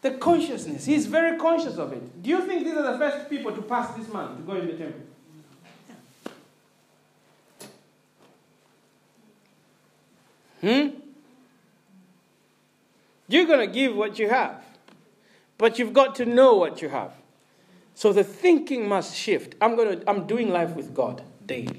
[0.00, 2.22] the consciousness, he's very conscious of it.
[2.22, 4.66] Do you think these are the first people to pass this man to go in
[4.66, 5.00] the temple?
[10.64, 10.88] Hmm?
[13.28, 14.64] You're going to give what you have,
[15.58, 17.12] but you've got to know what you have.
[17.94, 19.56] So the thinking must shift.
[19.60, 21.78] I'm going to I'm doing life with God daily.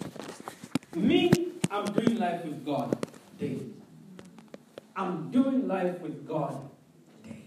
[0.95, 1.31] Me,
[1.71, 2.95] I'm doing life with God
[3.39, 3.73] daily.
[4.95, 6.69] I'm doing life with God
[7.23, 7.41] daily.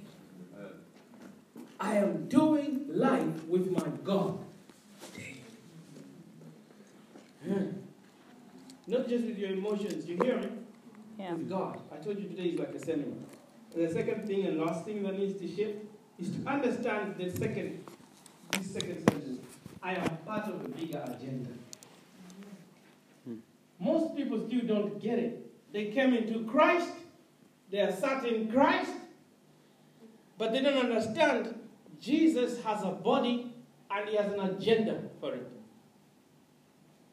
[1.79, 4.41] I am doing life with my God
[5.15, 5.43] daily.
[7.45, 7.67] Hmm.
[8.89, 10.49] Not just with your emotions, you hear me?
[11.19, 11.33] Yeah.
[11.33, 11.81] With God.
[11.93, 13.19] I told you today is like a seminar.
[13.75, 15.85] And the second thing and last thing that needs to shift
[16.19, 17.85] is to understand the second
[18.53, 19.41] this second sentence,
[19.83, 21.51] I am part of a bigger agenda.
[23.25, 23.37] Hmm.
[23.79, 25.45] Most people still don't get it.
[25.73, 26.91] They came into Christ,
[27.71, 28.93] they are sat in Christ,
[30.39, 31.55] but they don't understand
[32.01, 33.53] Jesus has a body
[33.91, 35.51] and he has an agenda for it.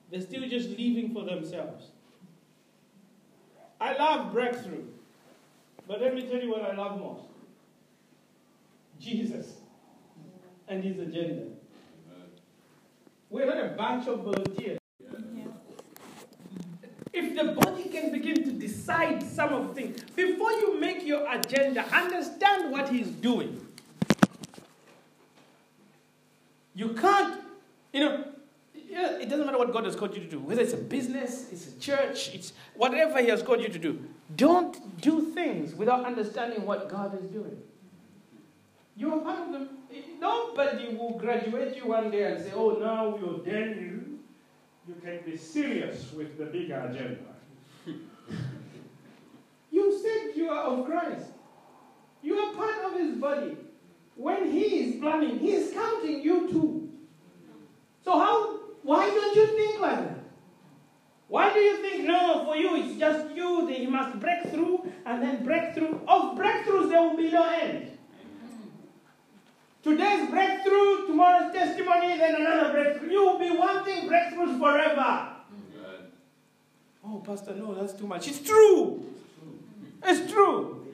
[0.09, 1.89] They're still just living for themselves.
[3.79, 4.83] I love breakthrough,
[5.87, 7.23] but let me tell you what I love most
[8.99, 9.57] Jesus
[10.67, 11.43] and his agenda.
[13.29, 14.79] We're not a bunch of volunteers.
[17.11, 21.29] If the body can begin to decide some of the things, before you make your
[21.31, 23.65] agenda, understand what he's doing.
[26.73, 27.34] You can't,
[29.85, 33.21] God has called you to do, whether it's a business, it's a church, it's whatever
[33.21, 34.03] He has called you to do.
[34.35, 37.55] Don't do things without understanding what God is doing.
[38.97, 39.67] You are part of the.
[40.19, 44.19] Nobody will graduate you one day and say, oh, now we ordain you.
[44.87, 47.19] You can be serious with the bigger agenda.
[49.71, 51.27] you said you are of Christ.
[52.23, 53.55] You are part of His body.
[54.15, 56.89] When He is planning, He is counting you too.
[58.03, 58.54] So, how,
[58.85, 60.19] why don't you think like that?
[61.27, 64.91] Why do you think, no, for you it's just you, that you must break through
[65.07, 66.01] and then break through?
[66.07, 67.97] Of breakthroughs, there will be no end.
[69.81, 73.09] Today's breakthrough, tomorrow's testimony, then another breakthrough.
[73.09, 75.31] You will be wanting breakthroughs forever.
[77.03, 78.27] Oh, Pastor, no, that's too much.
[78.27, 79.03] It's true.
[80.03, 80.85] It's true.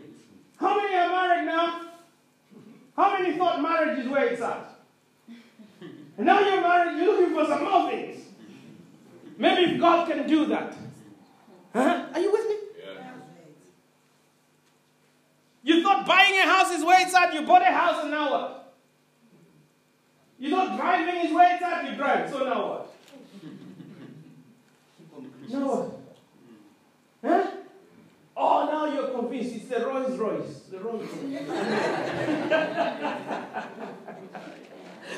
[0.58, 1.90] How many are married now?
[2.96, 4.71] How many thought marriage is where it's at?
[6.22, 8.24] And now you're married, you're looking for some more things.
[9.40, 10.76] Maybe if God can do that.
[11.74, 12.06] Huh?
[12.14, 12.56] Are you with me?
[12.78, 13.14] Yeah.
[15.64, 18.30] You thought buying a house is where it's at, you bought a house and now
[18.30, 18.76] what?
[20.38, 22.94] You thought driving is where it's at, you drive, so now what?
[25.50, 26.00] now what?
[27.26, 27.52] Huh?
[28.38, 30.60] Oh, now you're convinced it's the Rolls Royce.
[30.70, 31.48] The Rolls Royce.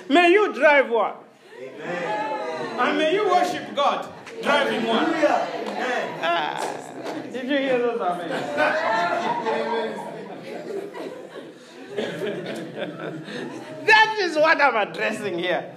[0.10, 1.16] may you drive one.
[1.62, 2.80] Amen.
[2.80, 5.06] And may you worship God driving one.
[5.06, 6.20] Amen.
[6.22, 6.60] Ah,
[7.32, 8.30] did you hear those amen?
[13.86, 15.76] that is what I'm addressing here.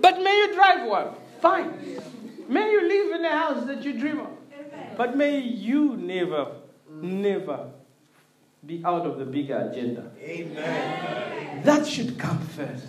[0.00, 1.08] but may you drive one.
[1.40, 2.00] Fine.
[2.48, 4.28] May you live in a house that you dream of.
[4.96, 6.52] But may you never,
[6.90, 7.70] never
[8.66, 10.10] be out of the bigger agenda.
[10.20, 11.62] Amen.
[11.64, 12.86] That should come first.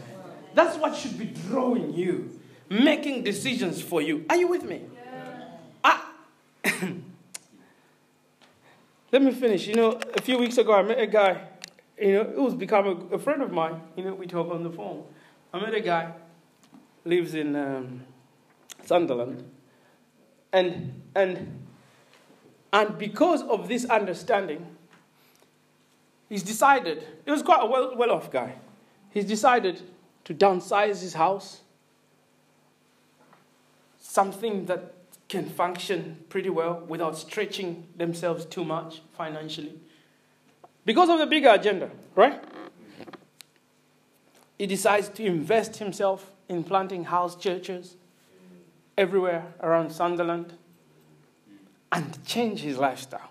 [0.53, 4.25] That's what should be drawing you, making decisions for you.
[4.29, 4.83] Are you with me?
[4.93, 5.47] Yeah.
[5.83, 6.01] I,
[9.11, 9.67] Let me finish.
[9.67, 11.41] You know, a few weeks ago, I met a guy,
[11.99, 13.81] you know, who's become a, a friend of mine.
[13.97, 15.03] You know, we talk on the phone.
[15.53, 16.11] I met a guy,
[17.03, 18.01] lives in um,
[18.85, 19.43] Sunderland.
[20.53, 21.65] And, and,
[22.71, 24.74] and because of this understanding,
[26.29, 28.55] he's decided, he was quite a well, well off guy.
[29.11, 29.81] He's decided
[30.25, 31.61] to downsize his house,
[33.99, 34.93] something that
[35.27, 39.73] can function pretty well without stretching themselves too much financially.
[40.85, 42.43] Because of the bigger agenda, right?
[44.57, 47.95] He decides to invest himself in planting house churches
[48.97, 50.53] everywhere around Sunderland
[51.91, 53.29] and change his lifestyle.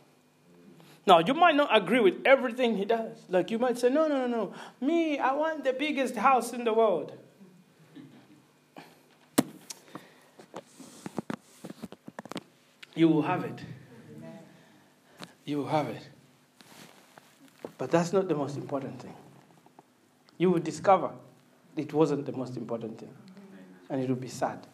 [1.07, 3.19] Now, you might not agree with everything he does.
[3.29, 4.55] Like, you might say, no, no, no, no.
[4.81, 7.13] Me, I want the biggest house in the world.
[12.95, 13.61] You will have it.
[15.45, 16.09] You will have it.
[17.77, 19.15] But that's not the most important thing.
[20.39, 21.11] You will discover
[21.77, 23.15] it wasn't the most important thing.
[23.91, 24.67] And it will be sad.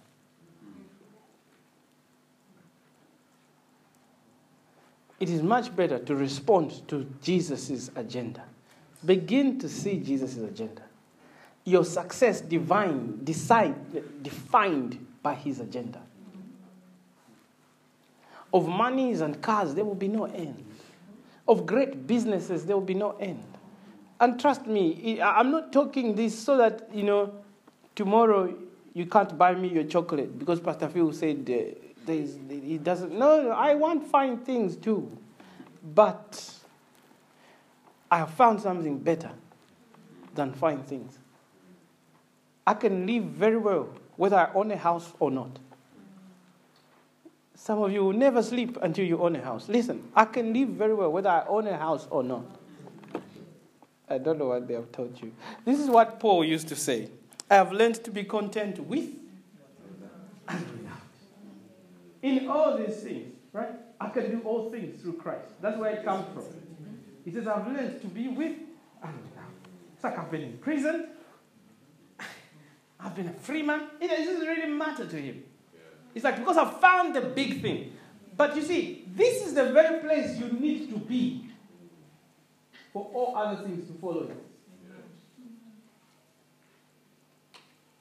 [5.21, 8.43] It is much better to respond to Jesus' agenda.
[9.05, 10.83] Begin to see Jesus' agenda.
[11.64, 16.01] Your success divine, decide, defined by his agenda
[18.53, 20.64] of monies and cars, there will be no end.
[21.47, 23.45] Of great businesses, there will be no end.
[24.21, 27.33] And trust me, I'm not talking this so that, you know,
[27.95, 28.55] tomorrow
[28.93, 33.12] you can't buy me your chocolate because Pastor Phil said uh, he doesn't.
[33.12, 35.16] No, I want fine things too.
[35.94, 36.53] But
[38.11, 39.30] I have found something better
[40.34, 41.18] than fine things.
[42.66, 45.59] I can live very well whether I own a house or not.
[47.55, 49.68] Some of you will never sleep until you own a house.
[49.68, 52.44] Listen, I can live very well whether I own a house or not.
[54.09, 55.32] I don't know what they have taught you.
[55.64, 57.09] This is what Paul used to say
[57.51, 59.11] I have learned to be content with.
[62.23, 63.71] In all these things, right?
[64.01, 65.49] I can do all things through Christ.
[65.61, 66.45] That's where it comes from.
[67.25, 68.57] He says, I've learned to be with
[69.03, 69.53] and without.
[69.95, 71.09] It's like I've been in prison.
[73.01, 73.89] I've been a free man.
[74.01, 75.45] It doesn't really matter to him.
[76.14, 77.93] It's like, because I found the big thing.
[78.37, 81.51] But you see, this is the very place you need to be
[82.93, 84.37] for all other things to follow you.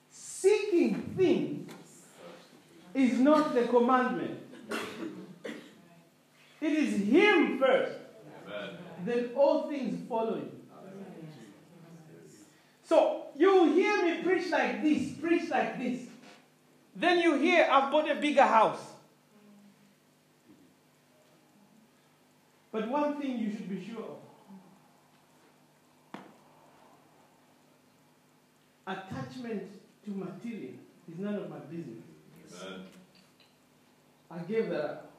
[0.10, 1.69] Seeking thing
[3.00, 4.40] is not the commandment.
[6.62, 7.98] It is Him first.
[8.46, 8.78] Amen.
[9.06, 10.52] Then all things follow Him.
[12.84, 16.08] So you hear me preach like this, preach like this.
[16.96, 18.82] Then you hear I've bought a bigger house.
[22.72, 24.18] But one thing you should be sure of
[28.86, 29.64] attachment
[30.06, 30.74] to material
[31.12, 32.09] is none of my business.
[32.62, 32.80] Amen.
[34.32, 35.12] I gave that up.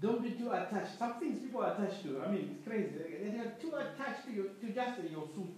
[0.00, 0.98] Don't be too attached.
[0.98, 2.90] Some things people are attached to, I mean, it's crazy.
[3.22, 5.54] They are too attached to, you, to just your suit.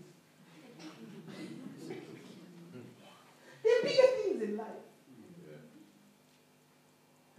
[3.65, 4.67] there are bigger things in life.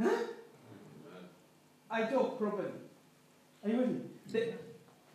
[0.02, 0.24] Huh?
[1.90, 2.70] I talk properly.
[3.64, 4.02] Are you with me?
[4.32, 4.54] The,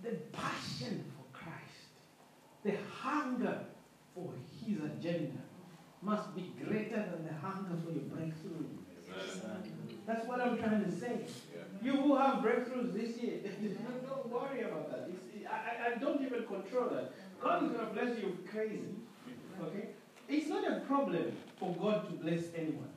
[0.02, 1.90] the passion for Christ,
[2.64, 2.72] the
[3.02, 3.58] hunger
[4.14, 4.30] for
[4.64, 5.42] his agenda
[6.02, 8.66] must be greater than the hunger for your breakthrough.
[10.06, 11.26] That's what I'm trying to say.
[11.82, 13.38] You will have breakthroughs this year.
[14.08, 15.10] don't worry about that.
[15.50, 17.12] I, I don't even control that.
[17.40, 18.94] God is going to bless you crazy.
[19.62, 19.88] Okay?
[20.28, 22.90] It's not a problem for God to bless anyone.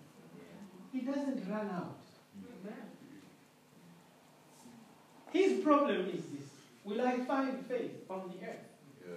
[0.92, 1.98] He doesn't run out.
[5.32, 6.50] His problem is this.
[6.86, 8.64] Will I find faith on the earth?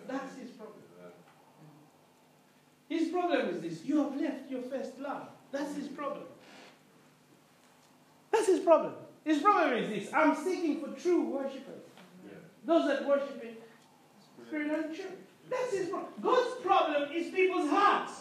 [0.09, 0.82] That's his problem.
[2.89, 3.84] His problem is this.
[3.84, 5.28] You have left your first love.
[5.53, 6.24] That's his problem.
[8.30, 8.95] That's his problem.
[9.24, 11.82] His problem is this I'm seeking for true worshippers.
[12.24, 12.39] Yeah.
[12.64, 13.57] Those that worship in
[14.47, 15.07] spirit and truth.
[15.51, 16.12] That's his problem.
[16.22, 18.12] God's problem is people's hearts,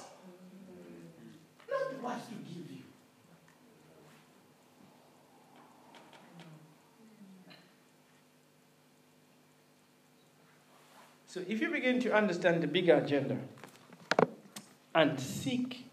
[1.70, 2.84] not what to give you.
[11.26, 13.38] So, if you begin to understand the bigger agenda
[14.98, 15.86] and seek,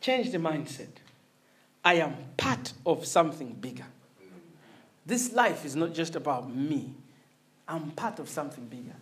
[0.00, 0.88] change the mindset.
[1.84, 3.86] I am part of something bigger.
[5.06, 6.92] This life is not just about me,
[7.68, 8.96] I'm part of something bigger.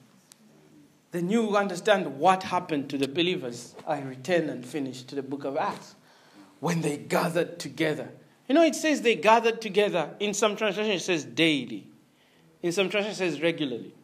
[1.10, 3.74] Then you understand what happened to the believers.
[3.86, 5.94] I return and finish to the book of Acts
[6.60, 8.10] when they gathered together.
[8.46, 10.10] You know, it says they gathered together.
[10.20, 11.86] In some translations, it says daily.
[12.62, 13.94] In some translations, it says regularly.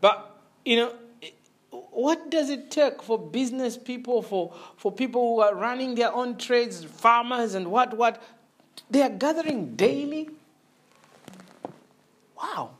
[0.00, 0.94] But, you know,
[1.92, 6.38] what does it take for business people, for, for people who are running their own
[6.38, 8.22] trades, farmers and what, what?
[8.90, 10.30] They are gathering daily.
[12.36, 12.70] Wow.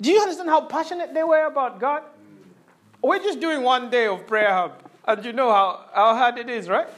[0.00, 2.02] Do you understand how passionate they were about God?
[3.02, 6.50] We're just doing one day of prayer hub, and you know how, how hard it
[6.50, 6.88] is, right?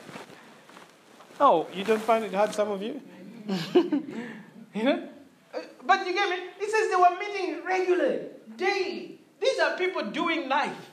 [1.41, 3.01] Oh, you don't find it hard, some of you?
[3.75, 5.09] you know?
[5.55, 6.47] Uh, but you get me?
[6.61, 8.21] It says they were meeting regularly,
[8.57, 9.22] daily.
[9.43, 10.91] These are people doing life.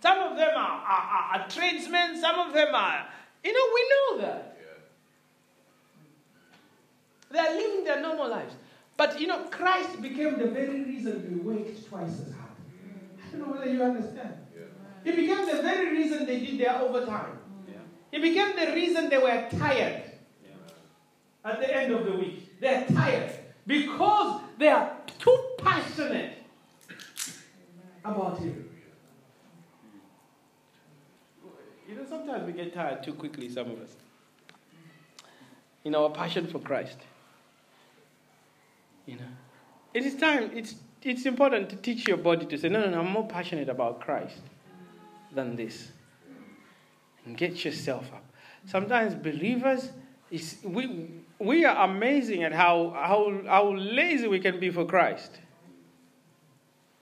[0.00, 3.06] Some of them are, are, are, are tradesmen, some of them are,
[3.42, 4.50] you know, we know that.
[7.30, 8.54] They are living their normal lives.
[8.96, 12.50] But you know, Christ became the very reason we worked twice as hard.
[12.54, 13.18] Mm.
[13.18, 14.34] I don't know whether you understand.
[15.02, 17.38] He became the very reason they did their overtime.
[18.10, 20.02] He became the reason they were tired
[21.44, 22.60] at the end of the week.
[22.60, 23.32] They're tired
[23.66, 26.43] because they are too passionate
[28.04, 28.68] about Him.
[31.88, 33.96] You know, sometimes we get tired too quickly, some of us,
[35.84, 36.98] in our passion for Christ.
[39.06, 39.28] You know,
[39.92, 43.00] it is time, it's, it's important to teach your body to say, no, no, no,
[43.00, 44.40] I'm more passionate about Christ
[45.34, 45.90] than this.
[47.26, 48.24] And get yourself up.
[48.66, 49.90] Sometimes believers,
[50.62, 55.38] we, we are amazing at how, how, how lazy we can be for Christ.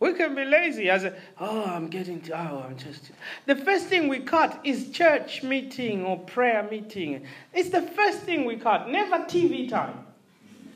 [0.03, 3.13] We can be lazy as a, oh, I'm getting to, oh, I'm just.
[3.47, 7.25] The first thing we cut is church meeting or prayer meeting.
[7.55, 10.05] It's the first thing we cut, never TV time.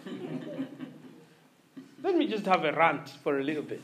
[2.05, 3.83] Let me just have a rant for a little bit.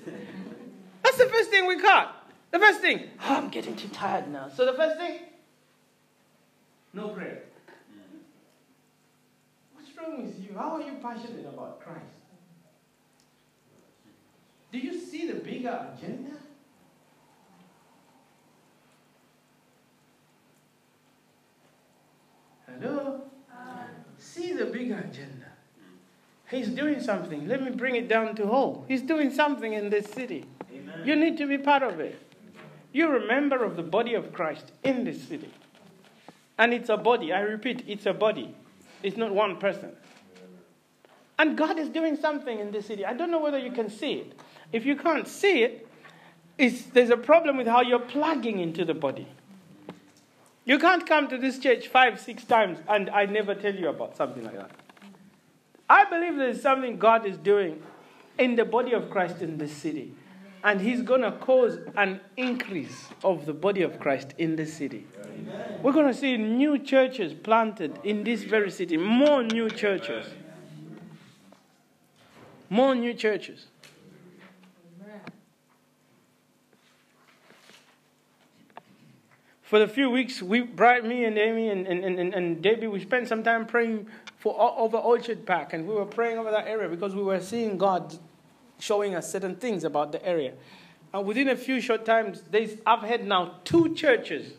[1.03, 2.15] That's the first thing we cut.
[2.53, 4.49] The first thing, oh, I'm getting too tired now.
[4.49, 5.23] So the first thing,
[6.95, 7.43] no prayer.
[9.75, 10.57] What's wrong with you?
[10.57, 12.22] How are you passionate about Christ?
[14.73, 16.31] Do you see the bigger agenda?
[22.67, 23.21] Hello?
[23.53, 23.85] Uh.
[24.19, 25.47] see the bigger agenda.
[26.51, 27.47] He's doing something.
[27.47, 28.85] Let me bring it down to home.
[28.89, 30.47] He's doing something in this city.
[30.73, 31.03] Amen.
[31.05, 32.19] You need to be part of it.
[32.93, 35.51] You're a member of the body of Christ in this city.
[36.59, 37.33] And it's a body.
[37.33, 38.55] I repeat, it's a body.
[39.03, 39.93] It's not one person.
[41.39, 43.05] And God is doing something in this city.
[43.05, 44.39] I don't know whether you can see it.
[44.73, 45.87] If you can't see it,
[46.93, 49.27] there's a problem with how you're plugging into the body.
[50.65, 54.17] You can't come to this church five, six times and I never tell you about
[54.17, 54.71] something like that.
[55.91, 57.83] I believe there's something God is doing
[58.39, 60.15] in the body of Christ in this city.
[60.65, 65.05] And He's going to cause an increase of the body of Christ in this city.
[65.25, 65.81] Amen.
[65.83, 70.27] We're going to see new churches planted in this very city, more new churches.
[72.71, 73.67] More new churches.
[79.73, 83.01] For the few weeks, we, Brian, me and Amy and, and, and, and Debbie, we
[83.01, 86.91] spent some time praying for over Orchard Park, and we were praying over that area
[86.91, 88.15] because we were seeing God
[88.79, 90.53] showing us certain things about the area.
[91.15, 92.43] And within a few short times,
[92.85, 94.53] I've had now two churches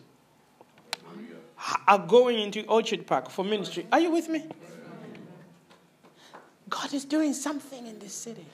[1.87, 3.85] are going into Orchard Park for ministry.
[3.91, 4.43] Are you with me?
[6.67, 8.47] God is doing something in this city.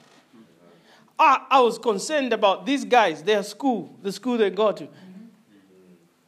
[1.18, 4.90] I, I was concerned about these guys, their school, the school they go to.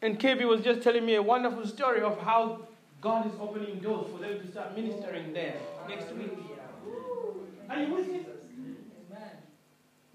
[0.02, 2.62] And KB was just telling me a wonderful story of how
[3.02, 5.56] God is opening doors for them to start ministering there
[5.88, 6.32] next week.
[7.70, 8.26] Are you with me?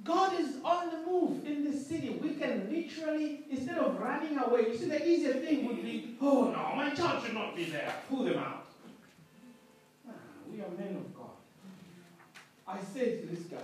[0.07, 2.11] God is on the move in this city.
[2.23, 6.45] We can literally, instead of running away, you see, the easier thing would be, oh
[6.45, 7.93] no, my child should not be there.
[8.09, 8.67] Pull them out.
[10.09, 10.13] Ah,
[10.49, 11.31] we are men of God.
[12.69, 13.57] I said to this guy,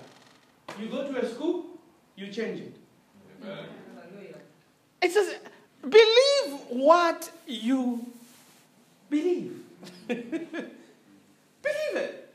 [0.80, 1.66] you go to a school,
[2.16, 2.76] you change it.
[3.44, 3.66] Amen.
[5.00, 5.36] It says,
[5.82, 8.06] believe what you
[9.10, 9.62] believe.
[10.08, 10.76] believe
[11.94, 12.34] it.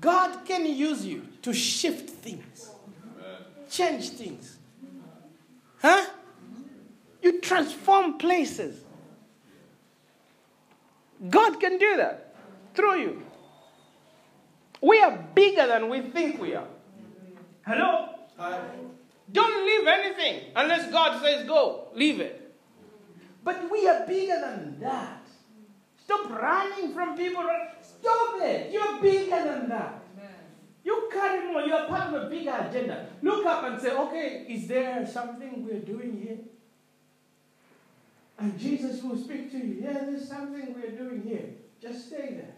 [0.00, 2.70] God can use you to shift things,
[3.70, 4.58] change things.
[5.80, 6.06] Huh?
[7.22, 8.82] You transform places.
[11.30, 12.34] God can do that
[12.74, 13.22] through you.
[14.82, 16.68] We are bigger than we think we are.
[17.66, 18.10] Hello?
[18.36, 18.60] Hi.
[19.36, 21.88] Don't leave anything unless God says go.
[21.94, 22.54] Leave it.
[23.44, 25.26] But we are bigger than that.
[26.02, 27.44] Stop running from people.
[27.82, 28.72] Stop it.
[28.72, 30.02] You're bigger than that.
[30.82, 31.60] You carry more.
[31.62, 33.08] You are part of a bigger agenda.
[33.20, 36.38] Look up and say, okay, is there something we're doing here?
[38.38, 39.82] And Jesus will speak to you.
[39.82, 41.46] Yeah, there's something we're doing here.
[41.82, 42.54] Just stay there.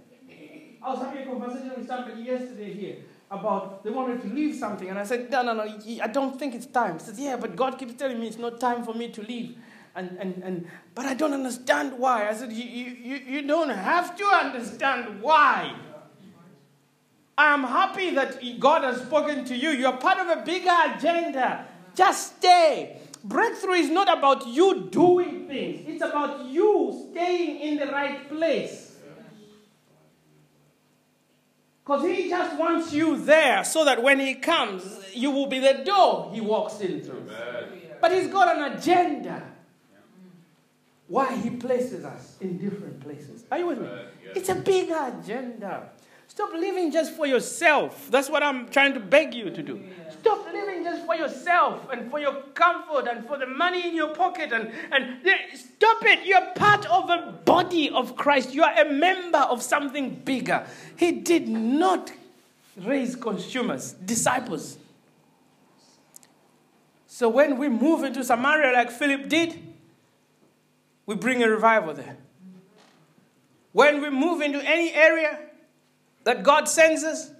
[0.80, 2.96] I was having a conversation with somebody yesterday here
[3.30, 6.54] about they wanted to leave something, and I said, No, no, no, I don't think
[6.54, 6.94] it's time.
[6.94, 9.56] He says, Yeah, but God keeps telling me it's not time for me to leave.
[9.94, 12.28] And, and, and, but I don't understand why.
[12.28, 15.74] I said, you, you, you don't have to understand why.
[17.36, 19.70] I am happy that God has spoken to you.
[19.70, 21.66] You're part of a bigger agenda.
[21.96, 23.00] Just stay.
[23.24, 28.87] Breakthrough is not about you doing things, it's about you staying in the right place.
[31.88, 35.82] Because he just wants you there so that when he comes, you will be the
[35.86, 37.24] door he walks in through.
[37.30, 37.80] Amen.
[37.98, 39.42] But he's got an agenda
[41.06, 43.44] why he places us in different places.
[43.50, 43.88] Are you with me?
[44.34, 45.88] It's a big agenda.
[46.38, 48.08] Stop living just for yourself.
[48.12, 49.82] That's what I'm trying to beg you to do.
[50.20, 54.14] Stop living just for yourself and for your comfort and for the money in your
[54.14, 55.18] pocket and, and
[55.52, 56.24] stop it.
[56.24, 58.54] You're part of a body of Christ.
[58.54, 60.64] You are a member of something bigger.
[60.94, 62.12] He did not
[62.76, 64.78] raise consumers, disciples.
[67.08, 69.58] So when we move into Samaria like Philip did,
[71.04, 72.16] we bring a revival there.
[73.72, 75.47] When we move into any area,
[76.28, 77.30] that God sends us,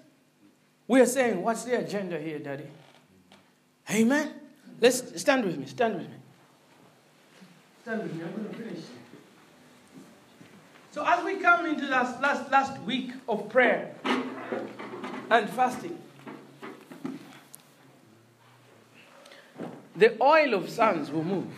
[0.87, 2.65] we are saying, What's the agenda here, Daddy?
[3.91, 4.33] Amen.
[4.81, 5.67] Let's stand with me.
[5.67, 6.17] Stand with me.
[7.83, 8.25] Stand with me.
[8.25, 8.85] I'm going to finish.
[10.91, 13.95] So, as we come into last, last, last week of prayer
[15.29, 15.99] and fasting,
[19.97, 21.53] the oil of sons will move.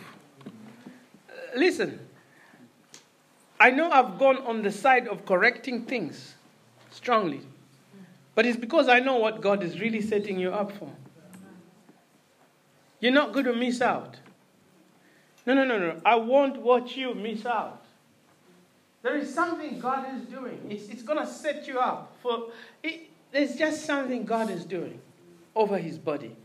[1.55, 1.97] listen,
[3.57, 6.35] I know I've gone on the side of correcting things
[6.91, 7.41] strongly.
[8.35, 10.89] But it's because I know what God is really setting you up for.
[12.99, 14.17] You're not going to miss out.
[15.45, 15.99] No, no, no, no.
[16.05, 17.83] I won't watch you miss out.
[19.01, 20.59] There is something God is doing.
[20.69, 22.51] It's, it's going to set you up for.
[22.83, 24.99] It, there's just something God is doing
[25.55, 26.35] over His body.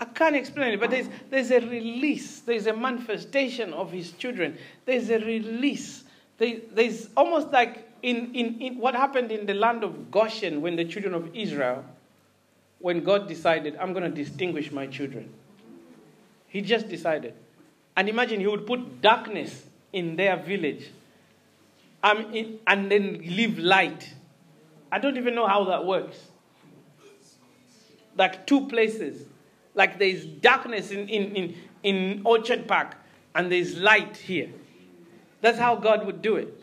[0.00, 2.40] I can't explain it, but there's, there's a release.
[2.40, 4.58] There's a manifestation of His children.
[4.84, 6.02] There's a release.
[6.38, 10.76] There, there's almost like in, in, in what happened in the land of Goshen when
[10.76, 11.82] the children of Israel,
[12.78, 15.32] when God decided, I'm going to distinguish my children.
[16.46, 17.32] He just decided.
[17.96, 19.64] And imagine he would put darkness
[19.94, 20.90] in their village
[22.02, 24.12] um, in, and then leave light.
[24.92, 26.18] I don't even know how that works.
[28.18, 29.24] Like two places.
[29.74, 32.96] Like there's darkness in, in, in, in Orchard Park
[33.34, 34.50] and there's light here.
[35.40, 36.60] That's how God would do it.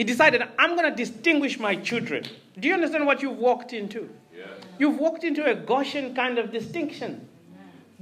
[0.00, 2.24] He decided, I'm going to distinguish my children.
[2.58, 4.08] Do you understand what you've walked into?
[4.34, 4.46] Yeah.
[4.78, 7.28] You've walked into a Goshen kind of distinction.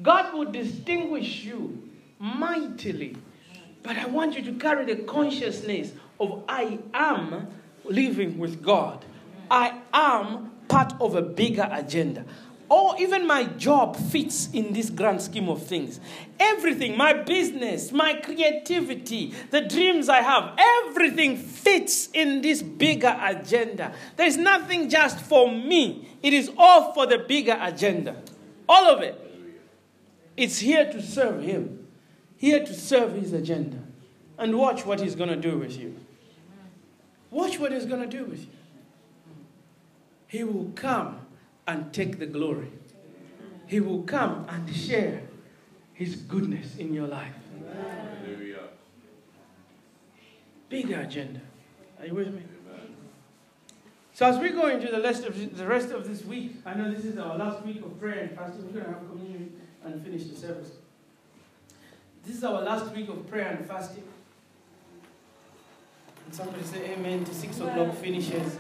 [0.00, 3.16] God will distinguish you mightily.
[3.82, 7.48] But I want you to carry the consciousness of I am
[7.84, 9.04] living with God.
[9.50, 12.24] I am part of a bigger agenda
[12.70, 16.00] or even my job fits in this grand scheme of things.
[16.38, 23.94] Everything, my business, my creativity, the dreams I have, everything fits in this bigger agenda.
[24.16, 28.16] There's nothing just for me, it is all for the bigger agenda.
[28.68, 29.24] All of it.
[30.36, 31.88] It's here to serve Him,
[32.36, 33.78] here to serve His agenda.
[34.36, 35.96] And watch what He's going to do with you.
[37.30, 38.52] Watch what He's going to do with you.
[40.28, 41.26] He will come
[41.68, 42.72] and take the glory.
[43.66, 45.20] He will come and share
[45.92, 47.34] His goodness in your life.
[48.24, 48.60] Hallelujah.
[50.70, 51.42] Bigger agenda.
[52.00, 52.42] Are you with me?
[54.14, 56.92] So as we go into the rest of the rest of this week, I know
[56.92, 58.66] this is our last week of prayer and fasting.
[58.66, 60.72] We're going to have communion and finish the service.
[62.24, 64.02] This is our last week of prayer and fasting.
[66.24, 68.56] And somebody say amen to six o'clock finishes.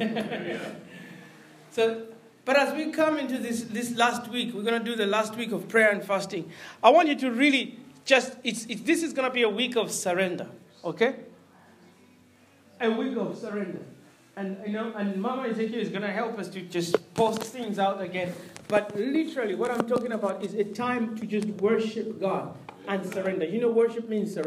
[1.70, 2.06] so
[2.44, 5.36] but as we come into this, this last week, we're going to do the last
[5.36, 6.50] week of prayer and fasting.
[6.82, 9.92] I want you to really just, it's, this is going to be a week of
[9.92, 10.48] surrender,
[10.84, 11.16] okay?
[12.80, 13.80] A week of surrender.
[14.34, 17.78] And, you know, and Mama Ezekiel is going to help us to just post things
[17.78, 18.32] out again.
[18.66, 22.56] But literally, what I'm talking about is a time to just worship God
[22.88, 23.44] and surrender.
[23.44, 24.40] You know, worship means surrender.